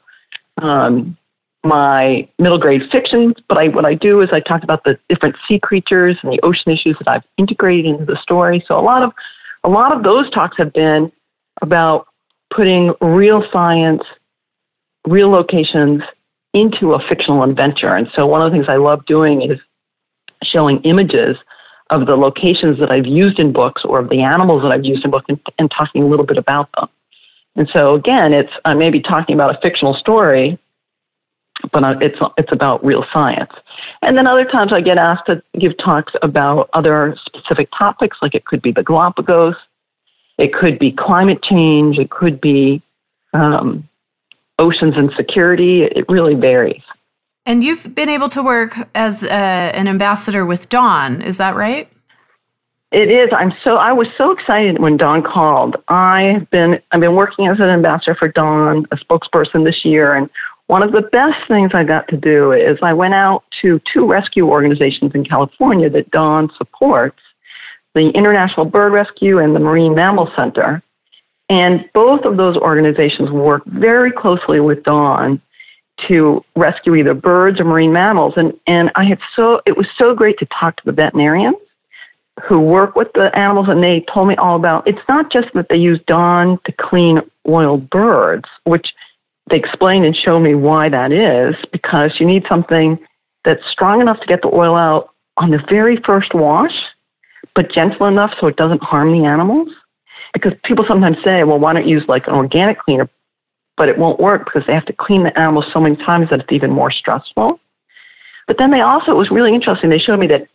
um, 0.62 1.18
my 1.66 2.28
middle 2.40 2.58
grade 2.58 2.84
fiction. 2.90 3.34
But 3.50 3.58
I, 3.58 3.68
what 3.68 3.84
I 3.84 3.96
do 3.96 4.22
is 4.22 4.30
I 4.32 4.40
talk 4.40 4.64
about 4.64 4.86
the 4.86 4.98
different 5.10 5.36
sea 5.46 5.60
creatures 5.60 6.18
and 6.24 6.32
the 6.32 6.40
ocean 6.42 6.72
issues 6.72 6.96
that 7.00 7.10
I've 7.10 7.24
integrated 7.38 7.86
into 7.86 8.06
the 8.06 8.18
story. 8.22 8.64
So 8.66 8.80
a 8.80 8.82
lot 8.82 9.04
of 9.04 9.12
a 9.68 9.70
lot 9.70 9.92
of 9.92 10.02
those 10.02 10.30
talks 10.32 10.58
have 10.58 10.72
been 10.72 11.12
about 11.62 12.08
putting 12.56 12.94
real 13.02 13.44
science, 13.52 14.02
real 15.06 15.30
locations 15.30 16.02
into 16.54 16.94
a 16.94 17.00
fictional 17.10 17.44
adventure. 17.44 17.94
And 17.94 18.08
so 18.16 18.26
one 18.26 18.42
of 18.42 18.50
the 18.50 18.58
things 18.58 18.68
I 18.70 18.78
love 18.78 19.06
doing 19.06 19.42
is 19.42 19.60
showing 20.42 20.82
images 20.84 21.36
of 21.90 22.06
the 22.06 22.16
locations 22.16 22.80
that 22.80 22.92
I've 22.92 23.06
used 23.06 23.40
in 23.40 23.52
books 23.52 23.82
or 23.84 24.00
of 24.00 24.10
the 24.10 24.22
animals 24.22 24.64
that 24.64 24.72
I've 24.72 24.86
used 24.86 25.04
in 25.04 25.12
books 25.12 25.26
and, 25.28 25.40
and 25.60 25.70
talking 25.70 26.02
a 26.02 26.08
little 26.08 26.26
bit 26.26 26.38
about 26.38 26.70
them. 26.76 26.88
And 27.58 27.68
so 27.74 27.96
again, 27.96 28.32
it's 28.34 28.54
I 28.64 28.74
may 28.74 28.90
be 28.90 29.02
talking 29.02 29.36
about 29.36 29.54
a 29.54 29.60
fictional 29.62 29.96
story, 29.96 30.58
but 31.74 31.84
it's 32.02 32.20
it's 32.38 32.52
about 32.54 32.86
real 32.86 33.04
science. 33.12 33.52
And 34.02 34.18
then 34.18 34.28
other 34.28 34.46
times 34.46 34.72
I 34.72 34.80
get 34.80 34.98
asked 34.98 35.26
to 35.26 35.42
give 35.60 35.78
talks 35.78 36.14
about 36.22 36.70
other 36.74 37.18
specific 37.48 37.70
topics, 37.78 38.18
like 38.22 38.36
it 38.36 38.46
could 38.46 38.62
be 38.62 38.72
the 38.72 38.84
Galapagos, 38.84 39.56
it 40.38 40.54
could 40.54 40.78
be 40.78 40.92
climate 40.92 41.42
change. 41.42 41.98
It 41.98 42.12
could 42.12 42.40
be 42.40 42.82
um, 43.34 43.88
oceans 44.60 44.94
and 44.96 45.12
security. 45.18 45.84
It 45.84 46.06
really 46.10 46.36
varies. 46.36 46.84
And 47.46 47.64
you've 47.64 47.96
been 47.96 48.10
able 48.10 48.28
to 48.30 48.44
work 48.44 48.78
as 48.94 49.24
uh, 49.24 49.28
an 49.28 49.88
ambassador 49.88 50.46
with 50.46 50.70
Dawn, 50.70 51.22
is 51.22 51.38
that 51.38 51.56
right? 51.56 51.90
It 52.92 53.10
is. 53.10 53.30
I'm 53.36 53.52
so. 53.64 53.76
I 53.76 53.92
was 53.92 54.08
so 54.18 54.32
excited 54.32 54.80
when 54.80 54.96
Dawn 54.96 55.22
called. 55.22 55.76
I've 55.90 56.50
been. 56.52 56.80
I've 56.92 57.02
been 57.02 57.16
working 57.16 57.48
as 57.48 57.60
an 57.60 57.70
ambassador 57.70 58.16
for 58.16 58.30
Dawn, 58.30 58.86
a 58.92 58.96
spokesperson 58.96 59.66
this 59.66 59.84
year, 59.84 60.16
and 60.16 60.30
one 60.68 60.84
of 60.84 60.94
the 60.94 61.02
best 61.02 61.36
things 61.50 61.72
I 61.74 61.84
got 61.84 62.08
to 62.10 62.18
do 62.18 62.52
is 62.52 62.78
I 62.82 62.94
went 62.94 63.14
out 63.14 63.44
to 63.62 63.82
two 63.94 64.06
rescue 64.06 64.48
organizations 64.48 65.12
in 65.16 65.26
California 65.26 65.90
that 65.90 66.12
Dawn 66.12 66.50
supports, 66.58 67.20
the 67.98 68.12
International 68.12 68.64
Bird 68.64 68.94
Rescue 68.94 69.40
and 69.40 69.56
the 69.56 69.60
Marine 69.60 69.96
Mammal 69.96 70.32
Center. 70.36 70.84
And 71.50 71.84
both 71.94 72.26
of 72.26 72.38
those 72.38 72.56
organizations 72.56 73.32
work 73.32 73.64
very 73.66 74.12
closely 74.12 74.60
with 74.60 74.84
Dawn 74.84 75.42
to 76.08 76.44
rescue 76.56 76.94
either 76.96 77.16
birds 77.16 77.60
or 77.60 77.64
marine 77.64 77.92
mammals. 77.92 78.34
And, 78.38 78.54
and 78.68 78.92
I 78.96 79.06
had 79.06 79.18
so, 79.36 79.58
it 79.66 79.76
was 79.76 79.88
so 79.98 80.14
great 80.14 80.38
to 80.38 80.48
talk 80.60 80.76
to 80.76 80.84
the 80.86 80.92
veterinarians 80.92 81.56
who 82.48 82.60
work 82.60 82.96
with 82.96 83.08
the 83.16 83.36
animals 83.36 83.68
and 83.68 83.82
they 83.82 84.06
told 84.14 84.28
me 84.28 84.36
all 84.36 84.56
about, 84.56 84.88
it's 84.88 85.02
not 85.10 85.32
just 85.32 85.48
that 85.56 85.66
they 85.70 85.76
use 85.76 86.00
Dawn 86.06 86.60
to 86.66 86.74
clean 86.80 87.20
oiled 87.48 87.90
birds, 87.90 88.46
which 88.66 88.94
they 89.50 89.58
explain 89.58 90.04
and 90.04 90.16
show 90.16 90.40
me 90.40 90.54
why 90.54 90.88
that 90.90 91.12
is, 91.12 91.56
because 91.72 92.12
you 92.20 92.28
need 92.28 92.44
something 92.48 93.00
that's 93.44 93.64
strong 93.72 94.02
enough 94.02 94.20
to 94.20 94.28
get 94.28 94.44
the 94.44 94.54
oil 94.54 94.76
out 94.76 95.16
on 95.38 95.50
the 95.50 95.60
very 95.68 95.98
first 96.06 96.36
wash 96.36 96.74
but 97.58 97.72
gentle 97.74 98.06
enough 98.06 98.32
so 98.40 98.46
it 98.46 98.56
doesn't 98.56 98.84
harm 98.84 99.12
the 99.12 99.28
animals. 99.28 99.70
Because 100.32 100.54
people 100.64 100.86
sometimes 100.88 101.18
say, 101.26 101.44
well, 101.44 101.58
why 101.58 101.74
don't 101.74 101.88
you 101.88 101.98
use 101.98 102.08
like 102.08 102.28
an 102.28 102.36
organic 102.36 102.78
cleaner? 102.78 103.10
But 103.78 103.90
it 103.90 103.98
won't 103.98 104.20
work 104.20 104.46
because 104.46 104.62
they 104.68 104.74
have 104.74 104.86
to 104.86 104.94
clean 104.94 105.24
the 105.24 105.38
animals 105.38 105.66
so 105.74 105.80
many 105.80 105.96
times 105.96 106.30
that 106.30 106.40
it's 106.40 106.52
even 106.52 106.70
more 106.70 106.92
stressful. 106.92 107.60
But 108.46 108.58
then 108.60 108.70
they 108.70 108.82
also, 108.82 109.12
it 109.12 109.16
was 109.16 109.32
really 109.32 109.56
interesting, 109.56 109.90
they 109.90 109.98
showed 109.98 110.20
me 110.20 110.28
that 110.28 110.48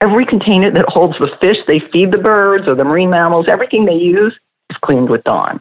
every 0.00 0.26
container 0.26 0.70
that 0.72 0.86
holds 0.88 1.16
the 1.18 1.28
fish 1.40 1.58
they 1.68 1.80
feed 1.92 2.10
the 2.10 2.18
birds 2.18 2.66
or 2.66 2.74
the 2.74 2.84
marine 2.84 3.10
mammals, 3.10 3.46
everything 3.48 3.84
they 3.84 3.94
use 3.94 4.34
is 4.68 4.76
cleaned 4.82 5.10
with 5.10 5.22
Dawn. 5.22 5.60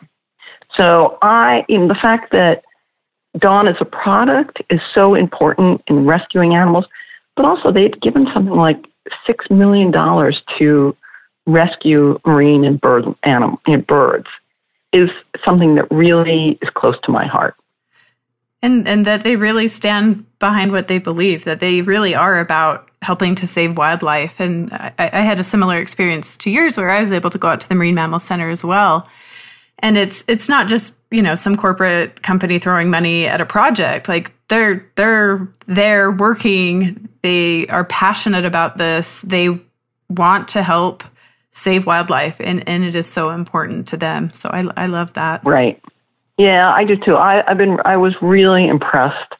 So 0.75 1.19
I, 1.21 1.63
in 1.69 1.89
the 1.89 1.95
fact 1.95 2.31
that 2.31 2.63
Dawn 3.37 3.67
as 3.67 3.75
a 3.79 3.85
product 3.85 4.63
is 4.71 4.79
so 4.95 5.13
important 5.13 5.83
in 5.87 6.07
rescuing 6.07 6.55
animals, 6.55 6.85
but 7.35 7.45
also 7.45 7.71
they've 7.71 8.01
given 8.01 8.27
something 8.33 8.55
like 8.55 8.83
six 9.25 9.45
million 9.49 9.91
dollars 9.91 10.41
to 10.59 10.95
rescue 11.45 12.19
marine 12.25 12.63
and 12.65 12.79
bird 12.79 13.05
animal 13.23 13.59
and 13.65 13.85
birds 13.87 14.27
is 14.93 15.09
something 15.45 15.75
that 15.75 15.89
really 15.91 16.57
is 16.61 16.69
close 16.75 16.95
to 17.03 17.11
my 17.11 17.25
heart. 17.25 17.55
And 18.61 18.87
and 18.87 19.05
that 19.05 19.23
they 19.23 19.35
really 19.35 19.67
stand 19.67 20.25
behind 20.39 20.71
what 20.71 20.87
they 20.87 20.97
believe, 20.97 21.45
that 21.45 21.59
they 21.59 21.81
really 21.81 22.15
are 22.15 22.39
about 22.39 22.89
helping 23.01 23.35
to 23.35 23.47
save 23.47 23.77
wildlife. 23.77 24.39
And 24.39 24.73
I, 24.73 24.93
I 24.97 25.21
had 25.21 25.39
a 25.39 25.43
similar 25.43 25.77
experience 25.77 26.35
to 26.37 26.49
yours 26.49 26.77
where 26.77 26.89
I 26.89 26.99
was 26.99 27.13
able 27.13 27.29
to 27.29 27.37
go 27.37 27.47
out 27.47 27.61
to 27.61 27.69
the 27.69 27.75
Marine 27.75 27.95
Mammal 27.95 28.19
Center 28.19 28.49
as 28.49 28.63
well. 28.63 29.07
And 29.79 29.97
it's 29.97 30.25
it's 30.27 30.49
not 30.49 30.67
just 30.67 30.95
you 31.11 31.21
know, 31.21 31.35
some 31.35 31.55
corporate 31.55 32.21
company 32.21 32.59
throwing 32.59 32.89
money 32.89 33.25
at 33.27 33.39
a 33.41 33.45
project. 33.45 34.07
Like 34.07 34.33
they're 34.49 34.85
they're 34.95 35.47
they're 35.67 36.11
working, 36.11 37.09
they 37.21 37.67
are 37.67 37.85
passionate 37.85 38.45
about 38.45 38.77
this. 38.77 39.21
They 39.23 39.59
want 40.09 40.47
to 40.49 40.63
help 40.63 41.03
save 41.51 41.85
wildlife 41.85 42.39
and, 42.39 42.67
and 42.69 42.83
it 42.83 42.95
is 42.95 43.07
so 43.07 43.31
important 43.31 43.87
to 43.87 43.97
them. 43.97 44.31
So 44.33 44.49
I 44.49 44.63
I 44.75 44.85
love 44.87 45.13
that. 45.13 45.43
Right. 45.43 45.81
Yeah, 46.37 46.71
I 46.71 46.83
do 46.83 46.95
too. 46.97 47.15
I, 47.15 47.49
I've 47.49 47.57
been 47.57 47.77
I 47.85 47.97
was 47.97 48.13
really 48.21 48.67
impressed 48.67 49.33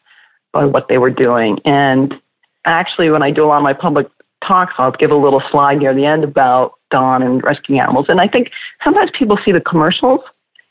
by 0.51 0.65
what 0.65 0.87
they 0.87 0.97
were 0.97 1.11
doing. 1.11 1.59
And 1.65 2.13
actually 2.65 3.09
when 3.09 3.23
I 3.23 3.31
do 3.31 3.43
a 3.43 3.47
lot 3.47 3.57
of 3.57 3.63
my 3.63 3.73
public 3.73 4.07
talks, 4.45 4.73
I'll 4.77 4.91
give 4.91 5.11
a 5.11 5.15
little 5.15 5.41
slide 5.51 5.79
near 5.79 5.93
the 5.93 6.05
end 6.05 6.23
about 6.23 6.73
Dawn 6.91 7.21
and 7.21 7.43
rescuing 7.43 7.81
animals. 7.81 8.05
And 8.09 8.21
I 8.21 8.27
think 8.27 8.49
sometimes 8.83 9.11
people 9.17 9.37
see 9.43 9.51
the 9.51 9.61
commercials, 9.61 10.21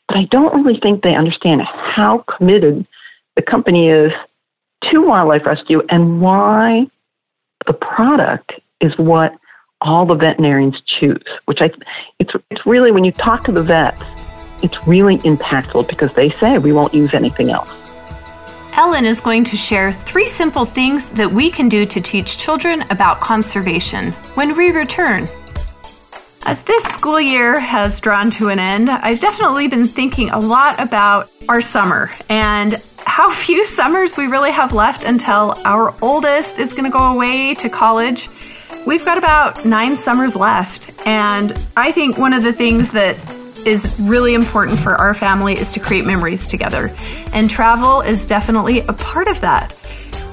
but 0.09 0.17
I 0.17 0.25
don't 0.31 0.65
really 0.65 0.79
think 0.81 1.03
they 1.03 1.15
understand 1.15 1.63
how 1.63 2.25
committed 2.37 2.87
the 3.35 3.43
company 3.43 3.89
is 3.89 4.13
to 4.91 5.03
wildlife 5.03 5.45
rescue 5.47 5.83
and 5.89 6.21
why 6.21 6.87
the 7.67 7.73
product 7.73 8.53
is 8.81 8.93
what 8.99 9.33
all 9.81 10.07
the 10.07 10.15
veterinarians 10.15 10.81
choose. 10.87 11.25
Which 11.47 11.59
I, 11.61 11.71
it's 12.19 12.33
it's 12.51 12.65
really 12.67 12.93
when 12.93 13.05
you 13.05 13.13
talk 13.13 13.45
to 13.45 13.53
the 13.53 13.63
vets, 13.63 14.03
it's 14.63 14.87
really 14.87 15.19
impactful 15.19 15.89
because 15.89 16.13
they 16.15 16.31
say 16.31 16.59
we 16.59 16.73
won't 16.73 16.95
use 16.95 17.13
anything 17.15 17.51
else. 17.51 17.69
Ellen 18.75 19.07
is 19.07 19.21
going 19.21 19.43
to 19.45 19.57
share 19.57 19.93
three 19.93 20.29
simple 20.29 20.67
things 20.67 21.09
that 21.11 21.31
we 21.31 21.51
can 21.51 21.69
do 21.69 21.87
to 21.87 22.01
teach 22.01 22.37
children 22.37 22.85
about 22.91 23.21
conservation 23.21 24.13
when 24.35 24.55
we 24.55 24.71
return. 24.71 25.29
As 26.47 26.63
this 26.63 26.85
school 26.85 27.21
year 27.21 27.59
has 27.59 27.99
drawn 27.99 28.31
to 28.31 28.51
an 28.51 28.61
end, 28.61 28.89
I've 28.89 29.19
definitely 29.19 29.67
been 29.67 29.85
thinking 29.85 30.31
a 30.31 30.39
lot 30.39 30.79
about 30.79 31.29
our 31.49 31.61
summer 31.61 32.09
and 32.29 32.73
how 33.05 33.33
few 33.35 33.65
summers 33.65 34.17
we 34.17 34.29
really 34.29 34.53
have 34.53 34.73
left 34.73 35.05
until 35.05 35.57
our 35.65 35.93
oldest 36.01 36.61
is 36.61 36.73
going 36.73 36.85
to 36.85 36.91
go 36.91 37.13
away 37.13 37.55
to 37.55 37.69
college. 37.69 38.29
We've 38.87 39.05
got 39.05 39.19
about 39.19 39.67
nine 39.67 39.97
summers 39.97 40.37
left, 40.37 41.05
and 41.05 41.53
I 41.77 41.91
think 41.91 42.17
one 42.17 42.33
of 42.33 42.45
the 42.45 42.53
things 42.53 42.93
that 42.93 43.17
is 43.67 43.99
really 44.01 44.35
important 44.35 44.79
for 44.79 44.95
our 44.95 45.15
family 45.15 45.55
is 45.59 45.73
to 45.73 45.81
create 45.81 46.05
memories 46.05 46.47
together. 46.47 46.95
And 47.35 47.51
travel 47.51 48.03
is 48.03 48.25
definitely 48.25 48.83
a 48.83 48.93
part 48.93 49.27
of 49.27 49.41
that. 49.41 49.73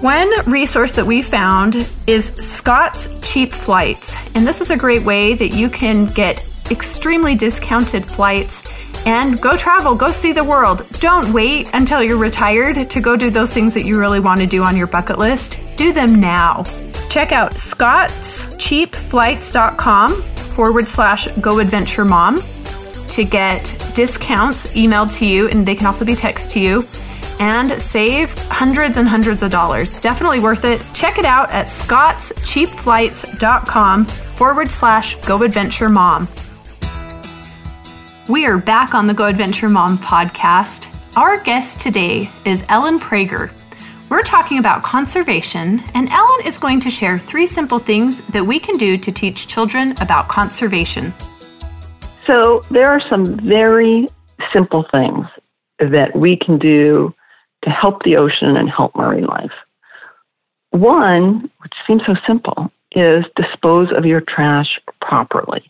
One 0.03 0.29
resource 0.51 0.91
that 0.95 1.05
we 1.05 1.21
found 1.21 1.75
is 2.07 2.25
Scott's 2.35 3.07
Cheap 3.21 3.53
Flights. 3.53 4.13
And 4.35 4.45
this 4.45 4.59
is 4.59 4.69
a 4.69 4.75
great 4.75 5.03
way 5.03 5.33
that 5.33 5.53
you 5.53 5.69
can 5.69 6.07
get 6.07 6.45
extremely 6.69 7.35
discounted 7.35 8.05
flights 8.05 8.61
and 9.05 9.39
go 9.39 9.55
travel, 9.55 9.95
go 9.95 10.11
see 10.11 10.33
the 10.33 10.43
world. 10.43 10.85
Don't 10.99 11.31
wait 11.31 11.69
until 11.73 12.03
you're 12.03 12.17
retired 12.17 12.89
to 12.89 12.99
go 12.99 13.15
do 13.15 13.29
those 13.29 13.53
things 13.53 13.73
that 13.75 13.85
you 13.85 13.97
really 13.97 14.19
want 14.19 14.41
to 14.41 14.45
do 14.45 14.61
on 14.61 14.75
your 14.75 14.87
bucket 14.87 15.19
list. 15.19 15.57
Do 15.77 15.93
them 15.93 16.19
now. 16.19 16.65
Check 17.09 17.31
out 17.31 17.53
scottscheapflights.com 17.53 20.21
forward 20.21 20.87
slash 20.89 21.29
go 21.39 21.59
adventure 21.59 22.03
mom 22.03 22.41
to 23.07 23.23
get 23.23 23.73
discounts 23.95 24.73
emailed 24.73 25.17
to 25.19 25.25
you, 25.25 25.47
and 25.47 25.65
they 25.65 25.75
can 25.75 25.85
also 25.85 26.03
be 26.03 26.15
text 26.15 26.51
to 26.51 26.59
you, 26.59 26.85
and 27.43 27.81
save 27.81 28.31
hundreds 28.47 28.95
and 28.95 29.05
hundreds 29.05 29.43
of 29.43 29.51
dollars. 29.51 29.99
Definitely 29.99 30.39
worth 30.39 30.63
it. 30.63 30.81
Check 30.93 31.17
it 31.17 31.25
out 31.25 31.51
at 31.51 31.65
scottscheapflights.com 31.65 34.05
forward 34.05 34.69
slash 34.69 35.15
go 35.25 35.43
adventure 35.43 35.89
mom. 35.89 36.29
We 38.29 38.45
are 38.45 38.57
back 38.57 38.95
on 38.95 39.07
the 39.07 39.13
Go 39.13 39.25
Adventure 39.25 39.67
Mom 39.67 39.97
podcast. 39.97 40.87
Our 41.17 41.43
guest 41.43 41.81
today 41.81 42.29
is 42.45 42.63
Ellen 42.69 42.97
Prager. 42.97 43.51
We're 44.09 44.21
talking 44.21 44.57
about 44.57 44.83
conservation, 44.83 45.83
and 45.93 46.09
Ellen 46.11 46.45
is 46.45 46.57
going 46.57 46.79
to 46.79 46.89
share 46.89 47.19
three 47.19 47.45
simple 47.45 47.79
things 47.79 48.21
that 48.27 48.45
we 48.45 48.57
can 48.57 48.77
do 48.77 48.97
to 48.97 49.11
teach 49.11 49.47
children 49.47 49.97
about 49.99 50.29
conservation. 50.29 51.13
So 52.25 52.63
there 52.71 52.89
are 52.89 53.01
some 53.09 53.37
very 53.45 54.07
simple 54.53 54.85
things 54.89 55.25
that 55.79 56.15
we 56.15 56.37
can 56.37 56.57
do 56.57 57.13
to 57.63 57.69
help 57.69 58.03
the 58.03 58.17
ocean 58.17 58.55
and 58.57 58.69
help 58.69 58.95
marine 58.95 59.25
life. 59.25 59.51
One, 60.71 61.49
which 61.61 61.73
seems 61.85 62.01
so 62.05 62.15
simple, 62.27 62.71
is 62.91 63.25
dispose 63.35 63.89
of 63.95 64.05
your 64.05 64.21
trash 64.21 64.79
properly. 65.01 65.63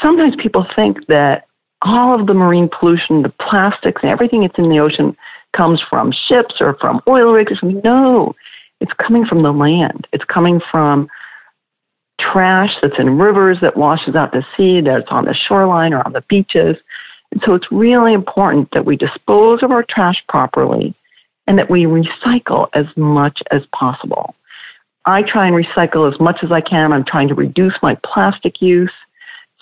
Sometimes 0.00 0.34
people 0.42 0.66
think 0.74 1.06
that 1.08 1.46
all 1.82 2.18
of 2.18 2.26
the 2.26 2.34
marine 2.34 2.68
pollution, 2.68 3.22
the 3.22 3.32
plastics, 3.40 4.02
and 4.02 4.10
everything 4.10 4.42
that's 4.42 4.58
in 4.58 4.68
the 4.68 4.78
ocean 4.78 5.16
comes 5.56 5.82
from 5.88 6.12
ships 6.28 6.56
or 6.60 6.76
from 6.80 7.00
oil 7.08 7.32
rigs. 7.32 7.58
No, 7.62 8.34
it's 8.80 8.92
coming 9.04 9.26
from 9.26 9.42
the 9.42 9.52
land. 9.52 10.06
It's 10.12 10.24
coming 10.24 10.60
from 10.70 11.08
trash 12.20 12.70
that's 12.80 12.98
in 12.98 13.18
rivers 13.18 13.58
that 13.62 13.76
washes 13.76 14.14
out 14.14 14.32
to 14.32 14.46
sea, 14.56 14.80
that's 14.80 15.08
on 15.10 15.24
the 15.24 15.34
shoreline 15.34 15.92
or 15.92 16.06
on 16.06 16.12
the 16.12 16.22
beaches. 16.28 16.76
So 17.44 17.54
it's 17.54 17.70
really 17.70 18.12
important 18.12 18.68
that 18.72 18.84
we 18.84 18.96
dispose 18.96 19.62
of 19.62 19.70
our 19.70 19.84
trash 19.88 20.22
properly 20.28 20.94
and 21.46 21.58
that 21.58 21.70
we 21.70 21.84
recycle 21.84 22.68
as 22.74 22.86
much 22.96 23.42
as 23.50 23.62
possible. 23.74 24.34
I 25.06 25.22
try 25.22 25.46
and 25.46 25.56
recycle 25.56 26.12
as 26.12 26.20
much 26.20 26.40
as 26.42 26.52
I 26.52 26.60
can. 26.60 26.92
I'm 26.92 27.04
trying 27.04 27.28
to 27.28 27.34
reduce 27.34 27.74
my 27.82 27.96
plastic 28.04 28.60
use. 28.60 28.92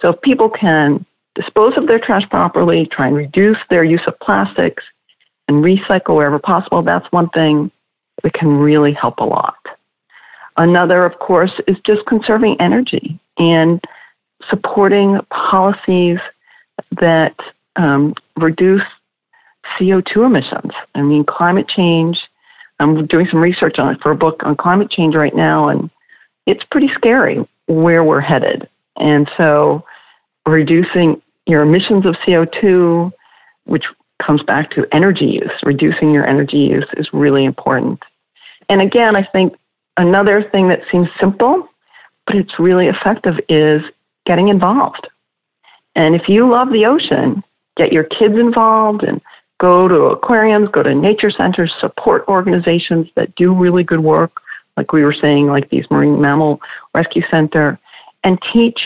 So 0.01 0.11
if 0.11 0.21
people 0.21 0.51
can 0.51 1.07
dispose 1.35 1.75
of 1.77 1.87
their 1.87 1.99
trash 1.99 2.29
properly, 2.29 2.87
try 2.91 3.07
and 3.07 3.17
reduce 3.17 3.59
their 3.71 3.85
use 3.85 4.03
of 4.07 4.19
plastics, 4.21 4.83
and 5.49 5.65
recycle 5.65 6.17
wherever 6.17 6.39
possible, 6.39 6.83
that's 6.83 7.11
one 7.11 7.29
thing 7.31 7.71
that 8.23 8.35
can 8.35 8.49
really 8.49 8.93
help 8.93 9.19
a 9.19 9.25
lot. 9.25 9.57
Another, 10.57 11.05
of 11.05 11.19
course, 11.19 11.53
is 11.67 11.77
just 11.85 12.07
conserving 12.07 12.61
energy 12.61 13.19
and 13.39 13.81
supporting 14.49 15.19
policies 15.31 16.19
that 17.01 17.35
um, 17.77 18.15
reduce 18.37 18.83
CO2 19.79 20.27
emissions. 20.27 20.73
I 20.95 21.03
mean, 21.03 21.25
climate 21.25 21.69
change. 21.69 22.19
I'm 22.79 23.07
doing 23.07 23.27
some 23.31 23.41
research 23.41 23.79
on 23.79 23.95
it 23.95 24.01
for 24.03 24.11
a 24.11 24.17
book 24.17 24.41
on 24.45 24.57
climate 24.57 24.91
change 24.91 25.15
right 25.15 25.35
now, 25.35 25.69
and 25.69 25.91
it's 26.47 26.65
pretty 26.71 26.91
scary 26.95 27.47
where 27.67 28.03
we're 28.03 28.21
headed. 28.21 28.69
And 28.97 29.31
so, 29.37 29.85
reducing 30.47 31.21
your 31.47 31.63
emissions 31.63 32.07
of 32.07 32.17
CO2, 32.27 33.13
which 33.65 33.85
comes 34.25 34.43
back 34.43 34.71
to 34.73 34.87
energy 34.93 35.27
use, 35.27 35.53
reducing 35.63 36.13
your 36.13 36.27
energy 36.27 36.59
use 36.59 36.87
is 36.97 37.09
really 37.13 37.45
important. 37.45 38.03
And 38.69 38.81
again, 38.81 39.17
I 39.17 39.25
think 39.25 39.55
Another 40.01 40.43
thing 40.51 40.69
that 40.69 40.81
seems 40.91 41.09
simple, 41.21 41.69
but 42.27 42.35
it's 42.35 42.59
really 42.59 42.87
effective, 42.87 43.35
is 43.51 43.83
getting 44.25 44.49
involved. 44.49 45.07
And 45.95 46.15
if 46.15 46.23
you 46.27 46.51
love 46.51 46.73
the 46.73 46.87
ocean, 46.87 47.45
get 47.81 47.93
your 47.93 48.05
kids 48.05 48.35
involved 48.35 49.03
and 49.03 49.23
go 49.59 49.89
to 49.89 49.95
aquariums, 50.07 50.69
go 50.71 50.83
to 50.83 50.95
nature 50.95 51.31
centers, 51.31 51.73
support 51.81 52.25
organizations 52.29 53.09
that 53.17 53.35
do 53.37 53.55
really 53.55 53.83
good 53.83 54.01
work, 54.01 54.41
like 54.77 54.93
we 54.93 55.03
were 55.03 55.15
saying, 55.19 55.47
like 55.47 55.71
these 55.71 55.85
Marine 55.91 56.21
Mammal 56.21 56.61
Rescue 56.95 57.23
Center, 57.31 57.79
and 58.23 58.39
teach 58.53 58.79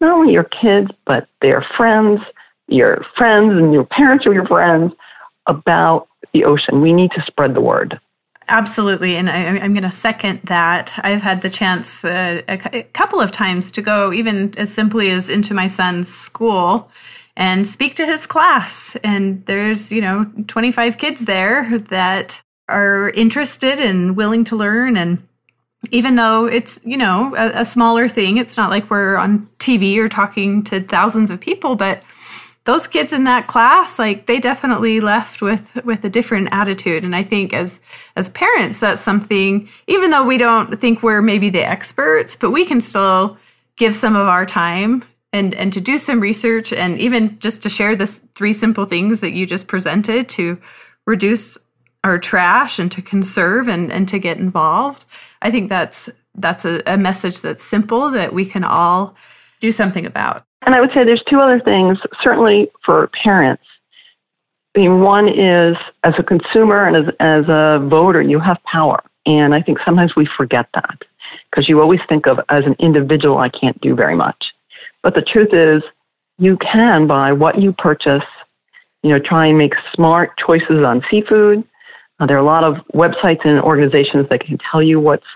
not 0.00 0.12
only 0.12 0.32
your 0.32 0.44
kids, 0.44 0.90
but 1.06 1.26
their 1.42 1.66
friends, 1.76 2.20
your 2.68 3.04
friends 3.16 3.52
and 3.52 3.72
your 3.72 3.84
parents 3.84 4.24
or 4.26 4.32
your 4.32 4.46
friends 4.46 4.92
about 5.46 6.06
the 6.32 6.44
ocean. 6.44 6.80
We 6.80 6.92
need 6.92 7.10
to 7.12 7.22
spread 7.26 7.54
the 7.54 7.60
word. 7.60 7.98
Absolutely. 8.48 9.16
And 9.16 9.28
I, 9.28 9.38
am 9.38 9.74
going 9.74 9.82
to 9.82 9.90
second 9.90 10.40
that. 10.44 10.92
I've 10.98 11.22
had 11.22 11.42
the 11.42 11.50
chance 11.50 12.04
uh, 12.04 12.42
a, 12.46 12.78
a, 12.78 12.82
couple 12.84 13.20
of 13.20 13.32
times 13.32 13.72
to 13.72 13.82
go, 13.82 14.12
even 14.12 14.54
as 14.56 14.72
simply 14.72 15.10
as 15.10 15.28
into 15.28 15.52
my 15.52 15.66
son's 15.66 16.08
school 16.08 16.88
and 17.36 17.68
speak 17.68 17.94
to 17.96 18.06
his 18.06 18.26
class. 18.26 18.96
And 19.04 19.44
there's, 19.46 19.92
you 19.92 20.00
know, 20.00 20.30
25 20.46 20.98
kids 20.98 21.24
there 21.24 21.78
that 21.90 22.42
are 22.68 23.10
interested 23.10 23.78
and 23.78 24.16
willing 24.16 24.44
to 24.44 24.56
learn. 24.56 24.96
And 24.96 25.26
even 25.90 26.16
though 26.16 26.46
it's, 26.46 26.80
you 26.84 26.96
know, 26.96 27.34
a, 27.36 27.60
a 27.60 27.64
smaller 27.64 28.08
thing, 28.08 28.38
it's 28.38 28.56
not 28.56 28.70
like 28.70 28.90
we're 28.90 29.16
on 29.16 29.48
TV 29.58 29.98
or 29.98 30.08
talking 30.08 30.64
to 30.64 30.80
thousands 30.82 31.30
of 31.30 31.40
people, 31.40 31.76
but 31.76 32.02
those 32.64 32.88
kids 32.88 33.12
in 33.12 33.24
that 33.24 33.46
class 33.46 33.96
like 33.96 34.26
they 34.26 34.40
definitely 34.40 35.00
left 35.00 35.40
with 35.40 35.72
with 35.84 36.04
a 36.04 36.10
different 36.10 36.48
attitude 36.50 37.04
and 37.04 37.14
i 37.14 37.22
think 37.22 37.52
as 37.52 37.80
as 38.16 38.28
parents 38.30 38.80
that's 38.80 39.00
something 39.00 39.68
even 39.86 40.10
though 40.10 40.24
we 40.24 40.36
don't 40.36 40.80
think 40.80 41.00
we're 41.00 41.22
maybe 41.22 41.48
the 41.48 41.64
experts 41.64 42.34
but 42.34 42.50
we 42.50 42.66
can 42.66 42.80
still 42.80 43.38
give 43.76 43.94
some 43.94 44.16
of 44.16 44.26
our 44.26 44.44
time 44.44 45.04
and 45.36 45.54
and 45.54 45.72
to 45.72 45.80
do 45.80 45.98
some 45.98 46.20
research 46.20 46.72
and 46.72 46.98
even 46.98 47.38
just 47.38 47.62
to 47.62 47.68
share 47.68 47.94
the 47.94 48.06
three 48.34 48.52
simple 48.52 48.86
things 48.86 49.20
that 49.20 49.32
you 49.32 49.46
just 49.46 49.68
presented 49.68 50.28
to 50.30 50.58
reduce 51.06 51.58
our 52.04 52.18
trash 52.18 52.78
and 52.78 52.90
to 52.92 53.02
conserve 53.02 53.68
and 53.68 53.92
and 53.92 54.08
to 54.08 54.18
get 54.18 54.38
involved 54.38 55.04
i 55.42 55.50
think 55.50 55.68
that's 55.68 56.08
that's 56.34 56.64
a, 56.64 56.82
a 56.86 56.96
message 56.96 57.40
that's 57.40 57.62
simple 57.62 58.10
that 58.10 58.32
we 58.32 58.44
can 58.44 58.64
all 58.64 59.14
do 59.60 59.70
something 59.70 60.06
about 60.06 60.46
and 60.66 60.74
I 60.74 60.80
would 60.80 60.90
say 60.90 61.04
there's 61.04 61.22
two 61.30 61.38
other 61.38 61.60
things, 61.60 61.96
certainly 62.22 62.68
for 62.84 63.08
parents. 63.22 63.62
I 64.74 64.80
mean, 64.80 65.00
one 65.00 65.28
is 65.28 65.76
as 66.02 66.14
a 66.18 66.22
consumer 66.24 66.86
and 66.86 66.96
as, 66.96 67.14
as 67.20 67.44
a 67.48 67.86
voter, 67.88 68.20
you 68.20 68.40
have 68.40 68.58
power. 68.64 69.02
And 69.24 69.54
I 69.54 69.62
think 69.62 69.78
sometimes 69.84 70.14
we 70.16 70.28
forget 70.36 70.66
that 70.74 70.98
because 71.50 71.68
you 71.68 71.80
always 71.80 72.00
think 72.08 72.26
of 72.26 72.38
as 72.48 72.64
an 72.66 72.74
individual, 72.78 73.38
I 73.38 73.48
can't 73.48 73.80
do 73.80 73.94
very 73.94 74.16
much. 74.16 74.44
But 75.06 75.14
the 75.14 75.22
truth 75.22 75.50
is, 75.54 75.84
you 76.36 76.56
can 76.56 77.06
by 77.06 77.30
what 77.30 77.60
you 77.62 77.72
purchase, 77.72 78.24
you 79.04 79.10
know, 79.10 79.20
try 79.20 79.46
and 79.46 79.56
make 79.56 79.72
smart 79.94 80.32
choices 80.36 80.82
on 80.84 81.00
seafood. 81.08 81.62
Uh, 82.18 82.26
there 82.26 82.36
are 82.36 82.40
a 82.40 82.44
lot 82.44 82.64
of 82.64 82.84
websites 82.92 83.46
and 83.46 83.60
organizations 83.60 84.26
that 84.30 84.40
can 84.40 84.58
tell 84.68 84.82
you 84.82 84.98
what's 84.98 85.26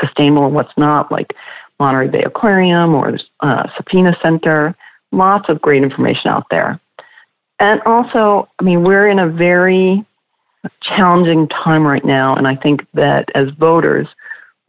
sustainable 0.00 0.46
and 0.46 0.54
what's 0.54 0.70
not, 0.76 1.10
like 1.10 1.34
Monterey 1.80 2.06
Bay 2.06 2.22
Aquarium 2.24 2.94
or 2.94 3.18
uh, 3.40 3.64
Safina 3.76 4.14
Center. 4.22 4.76
Lots 5.10 5.48
of 5.48 5.60
great 5.60 5.82
information 5.82 6.30
out 6.30 6.46
there. 6.52 6.80
And 7.58 7.80
also, 7.86 8.48
I 8.60 8.62
mean, 8.62 8.84
we're 8.84 9.08
in 9.08 9.18
a 9.18 9.28
very 9.28 10.06
challenging 10.80 11.48
time 11.48 11.84
right 11.84 12.04
now, 12.04 12.36
and 12.36 12.46
I 12.46 12.54
think 12.54 12.86
that 12.94 13.30
as 13.34 13.48
voters, 13.58 14.06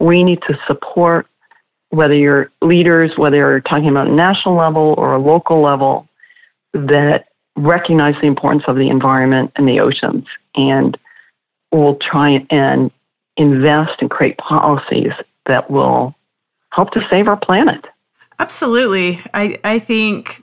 we 0.00 0.24
need 0.24 0.40
to 0.48 0.58
support 0.66 1.28
whether 1.90 2.14
you're 2.14 2.50
leaders, 2.62 3.12
whether 3.16 3.36
you're 3.36 3.60
talking 3.60 3.88
about 3.88 4.06
a 4.06 4.12
national 4.12 4.56
level 4.56 4.94
or 4.96 5.14
a 5.14 5.20
local 5.20 5.62
level, 5.62 6.08
that 6.72 7.26
recognize 7.56 8.14
the 8.20 8.26
importance 8.26 8.64
of 8.66 8.76
the 8.76 8.88
environment 8.88 9.52
and 9.56 9.68
the 9.68 9.80
oceans 9.80 10.24
and 10.54 10.96
will 11.72 11.96
try 11.96 12.44
and 12.50 12.90
invest 13.36 14.00
and 14.00 14.10
create 14.10 14.36
policies 14.38 15.12
that 15.46 15.70
will 15.70 16.14
help 16.72 16.90
to 16.92 17.00
save 17.10 17.26
our 17.26 17.36
planet. 17.36 17.84
Absolutely. 18.38 19.20
I, 19.34 19.58
I 19.64 19.78
think 19.78 20.42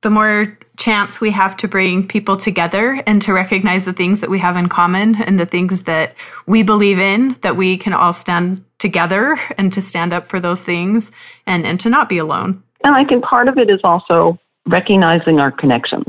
the 0.00 0.10
more 0.10 0.57
chance 0.78 1.20
we 1.20 1.30
have 1.30 1.56
to 1.58 1.68
bring 1.68 2.06
people 2.06 2.36
together 2.36 3.02
and 3.06 3.20
to 3.22 3.32
recognize 3.32 3.84
the 3.84 3.92
things 3.92 4.20
that 4.20 4.30
we 4.30 4.38
have 4.38 4.56
in 4.56 4.68
common 4.68 5.20
and 5.22 5.38
the 5.38 5.46
things 5.46 5.82
that 5.82 6.14
we 6.46 6.62
believe 6.62 6.98
in, 6.98 7.36
that 7.42 7.56
we 7.56 7.76
can 7.76 7.92
all 7.92 8.12
stand 8.12 8.64
together 8.78 9.36
and 9.58 9.72
to 9.72 9.82
stand 9.82 10.12
up 10.12 10.26
for 10.26 10.40
those 10.40 10.62
things 10.62 11.10
and, 11.46 11.66
and 11.66 11.80
to 11.80 11.90
not 11.90 12.08
be 12.08 12.18
alone. 12.18 12.62
And 12.84 12.94
I 12.94 13.04
think 13.04 13.24
part 13.24 13.48
of 13.48 13.58
it 13.58 13.68
is 13.68 13.80
also 13.82 14.38
recognizing 14.66 15.40
our 15.40 15.50
connections 15.50 16.06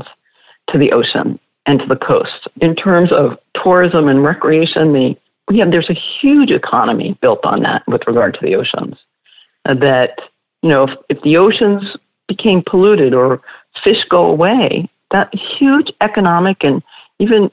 to 0.70 0.78
the 0.78 0.92
ocean 0.92 1.38
and 1.66 1.80
to 1.80 1.86
the 1.86 1.96
coast. 1.96 2.46
In 2.60 2.76
terms 2.76 3.10
of 3.12 3.38
tourism 3.62 4.08
and 4.08 4.22
recreation, 4.22 4.92
the, 4.92 5.16
have, 5.58 5.72
there's 5.72 5.90
a 5.90 6.00
huge 6.20 6.50
economy 6.50 7.18
built 7.20 7.44
on 7.44 7.62
that 7.62 7.82
with 7.88 8.02
regard 8.06 8.34
to 8.34 8.40
the 8.40 8.54
oceans. 8.54 8.96
That, 9.64 10.16
you 10.62 10.68
know, 10.68 10.84
if, 10.84 10.90
if 11.08 11.22
the 11.22 11.36
oceans 11.36 11.82
became 12.28 12.62
polluted 12.64 13.12
or 13.12 13.42
fish 13.82 14.04
go 14.08 14.26
away, 14.26 14.88
that 15.10 15.32
huge 15.58 15.90
economic 16.00 16.58
and 16.62 16.82
even 17.18 17.50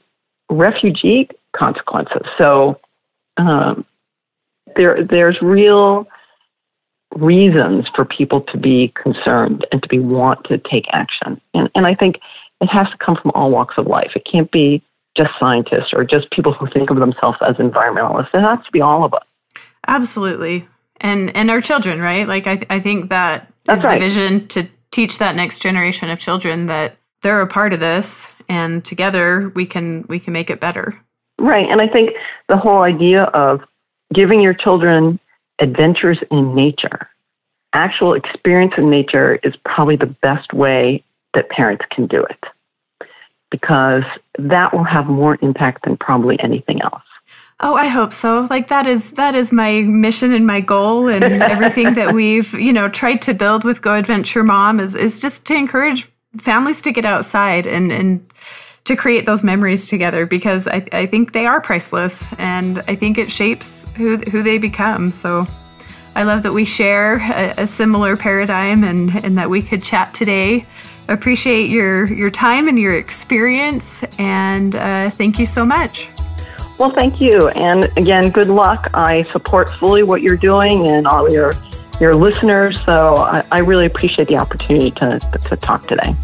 refugee 0.50 1.28
consequences. 1.54 2.22
So 2.36 2.80
um, 3.36 3.84
there, 4.76 5.04
there's 5.04 5.36
real 5.42 6.06
reasons 7.16 7.86
for 7.94 8.04
people 8.04 8.42
to 8.42 8.58
be 8.58 8.92
concerned 9.00 9.66
and 9.72 9.82
to 9.82 9.88
be 9.88 9.98
want 9.98 10.44
to 10.44 10.58
take 10.58 10.84
action. 10.92 11.40
And, 11.54 11.68
and 11.74 11.86
I 11.86 11.94
think 11.94 12.16
it 12.60 12.66
has 12.66 12.88
to 12.90 12.96
come 12.98 13.16
from 13.20 13.32
all 13.34 13.50
walks 13.50 13.74
of 13.78 13.86
life. 13.86 14.10
It 14.14 14.26
can't 14.30 14.50
be 14.50 14.82
just 15.16 15.30
scientists 15.40 15.92
or 15.92 16.04
just 16.04 16.30
people 16.30 16.52
who 16.52 16.68
think 16.68 16.90
of 16.90 16.98
themselves 16.98 17.38
as 17.46 17.56
environmentalists. 17.56 18.34
It 18.34 18.40
has 18.40 18.64
to 18.64 18.70
be 18.72 18.80
all 18.80 19.04
of 19.04 19.14
us. 19.14 19.24
Absolutely. 19.86 20.68
And 21.00 21.34
and 21.36 21.50
our 21.50 21.60
children, 21.60 22.00
right? 22.00 22.26
Like 22.26 22.46
I 22.46 22.60
I 22.68 22.80
think 22.80 23.10
that 23.10 23.52
That's 23.66 23.80
is 23.80 23.84
right. 23.84 24.00
the 24.00 24.06
vision 24.06 24.48
to 24.48 24.68
teach 24.98 25.18
that 25.18 25.36
next 25.36 25.62
generation 25.62 26.10
of 26.10 26.18
children 26.18 26.66
that 26.66 26.96
they're 27.22 27.40
a 27.40 27.46
part 27.46 27.72
of 27.72 27.78
this 27.78 28.32
and 28.48 28.84
together 28.84 29.52
we 29.54 29.64
can 29.64 30.04
we 30.08 30.18
can 30.18 30.32
make 30.32 30.50
it 30.50 30.58
better. 30.58 30.98
Right. 31.38 31.70
And 31.70 31.80
I 31.80 31.86
think 31.86 32.10
the 32.48 32.56
whole 32.56 32.82
idea 32.82 33.22
of 33.32 33.60
giving 34.12 34.40
your 34.40 34.54
children 34.54 35.20
adventures 35.60 36.18
in 36.32 36.52
nature, 36.52 37.08
actual 37.72 38.14
experience 38.14 38.72
in 38.76 38.90
nature 38.90 39.38
is 39.44 39.54
probably 39.64 39.94
the 39.94 40.12
best 40.20 40.52
way 40.52 41.04
that 41.32 41.48
parents 41.48 41.84
can 41.94 42.08
do 42.08 42.24
it 42.24 42.44
because 43.52 44.02
that 44.36 44.74
will 44.74 44.82
have 44.82 45.06
more 45.06 45.38
impact 45.42 45.84
than 45.84 45.96
probably 45.96 46.36
anything 46.42 46.82
else. 46.82 47.07
Oh, 47.60 47.74
I 47.74 47.88
hope 47.88 48.12
so. 48.12 48.46
Like 48.48 48.68
that 48.68 48.86
is 48.86 49.12
that 49.12 49.34
is 49.34 49.50
my 49.50 49.82
mission 49.82 50.32
and 50.32 50.46
my 50.46 50.60
goal 50.60 51.08
and 51.08 51.42
everything 51.42 51.94
that 51.94 52.14
we've, 52.14 52.54
you 52.54 52.72
know, 52.72 52.88
tried 52.88 53.20
to 53.22 53.34
build 53.34 53.64
with 53.64 53.82
Go 53.82 53.94
Adventure 53.94 54.44
Mom 54.44 54.78
is 54.78 54.94
is 54.94 55.18
just 55.18 55.44
to 55.46 55.54
encourage 55.54 56.08
families 56.40 56.80
to 56.82 56.92
get 56.92 57.04
outside 57.04 57.66
and 57.66 57.90
and 57.90 58.24
to 58.84 58.94
create 58.94 59.26
those 59.26 59.42
memories 59.42 59.88
together 59.88 60.24
because 60.24 60.68
I, 60.68 60.86
I 60.92 61.06
think 61.06 61.32
they 61.32 61.46
are 61.46 61.60
priceless 61.60 62.24
and 62.38 62.78
I 62.86 62.94
think 62.94 63.18
it 63.18 63.30
shapes 63.30 63.84
who 63.96 64.18
who 64.30 64.44
they 64.44 64.58
become. 64.58 65.10
So 65.10 65.44
I 66.14 66.22
love 66.22 66.44
that 66.44 66.52
we 66.52 66.64
share 66.64 67.16
a, 67.16 67.62
a 67.62 67.66
similar 67.66 68.16
paradigm 68.16 68.84
and, 68.84 69.24
and 69.24 69.36
that 69.36 69.50
we 69.50 69.62
could 69.62 69.82
chat 69.82 70.14
today. 70.14 70.64
Appreciate 71.08 71.70
your 71.70 72.06
your 72.06 72.30
time 72.30 72.68
and 72.68 72.78
your 72.78 72.94
experience 72.94 74.04
and 74.16 74.76
uh, 74.76 75.10
thank 75.10 75.40
you 75.40 75.46
so 75.46 75.64
much. 75.64 76.08
Well, 76.78 76.90
thank 76.90 77.20
you. 77.20 77.48
And 77.50 77.84
again, 77.96 78.30
good 78.30 78.48
luck. 78.48 78.88
I 78.94 79.24
support 79.24 79.68
fully 79.68 80.02
what 80.04 80.22
you're 80.22 80.36
doing 80.36 80.86
and 80.86 81.06
all 81.06 81.30
your 81.30 81.52
your 82.00 82.14
listeners. 82.14 82.78
So 82.84 83.16
I, 83.16 83.44
I 83.50 83.58
really 83.58 83.86
appreciate 83.86 84.28
the 84.28 84.36
opportunity 84.36 84.92
to, 84.92 85.18
to 85.48 85.56
talk 85.56 85.86
today. 85.88 86.14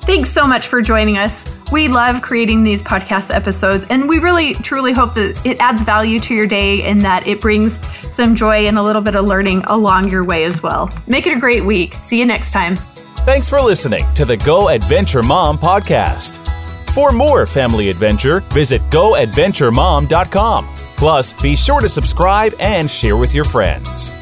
Thanks 0.00 0.30
so 0.30 0.46
much 0.46 0.66
for 0.66 0.82
joining 0.82 1.16
us. 1.16 1.44
We 1.72 1.88
love 1.88 2.20
creating 2.20 2.62
these 2.62 2.82
podcast 2.82 3.34
episodes, 3.34 3.86
and 3.88 4.06
we 4.08 4.18
really 4.18 4.52
truly 4.54 4.92
hope 4.92 5.14
that 5.14 5.46
it 5.46 5.58
adds 5.60 5.82
value 5.82 6.20
to 6.20 6.34
your 6.34 6.46
day 6.46 6.82
and 6.82 7.00
that 7.00 7.26
it 7.26 7.40
brings 7.40 7.78
some 8.14 8.34
joy 8.34 8.66
and 8.66 8.76
a 8.76 8.82
little 8.82 9.00
bit 9.00 9.16
of 9.16 9.24
learning 9.24 9.64
along 9.66 10.10
your 10.10 10.22
way 10.24 10.44
as 10.44 10.62
well. 10.62 10.90
Make 11.06 11.26
it 11.26 11.34
a 11.34 11.40
great 11.40 11.64
week. 11.64 11.94
See 11.94 12.18
you 12.18 12.26
next 12.26 12.52
time. 12.52 12.76
Thanks 13.24 13.48
for 13.48 13.60
listening 13.60 14.04
to 14.14 14.26
the 14.26 14.36
Go 14.36 14.68
Adventure 14.68 15.22
Mom 15.22 15.56
podcast. 15.56 16.53
For 16.94 17.10
more 17.10 17.44
family 17.44 17.88
adventure, 17.90 18.38
visit 18.50 18.80
goadventuremom.com. 18.82 20.66
Plus, 20.96 21.32
be 21.42 21.56
sure 21.56 21.80
to 21.80 21.88
subscribe 21.88 22.54
and 22.60 22.88
share 22.88 23.16
with 23.16 23.34
your 23.34 23.42
friends. 23.42 24.12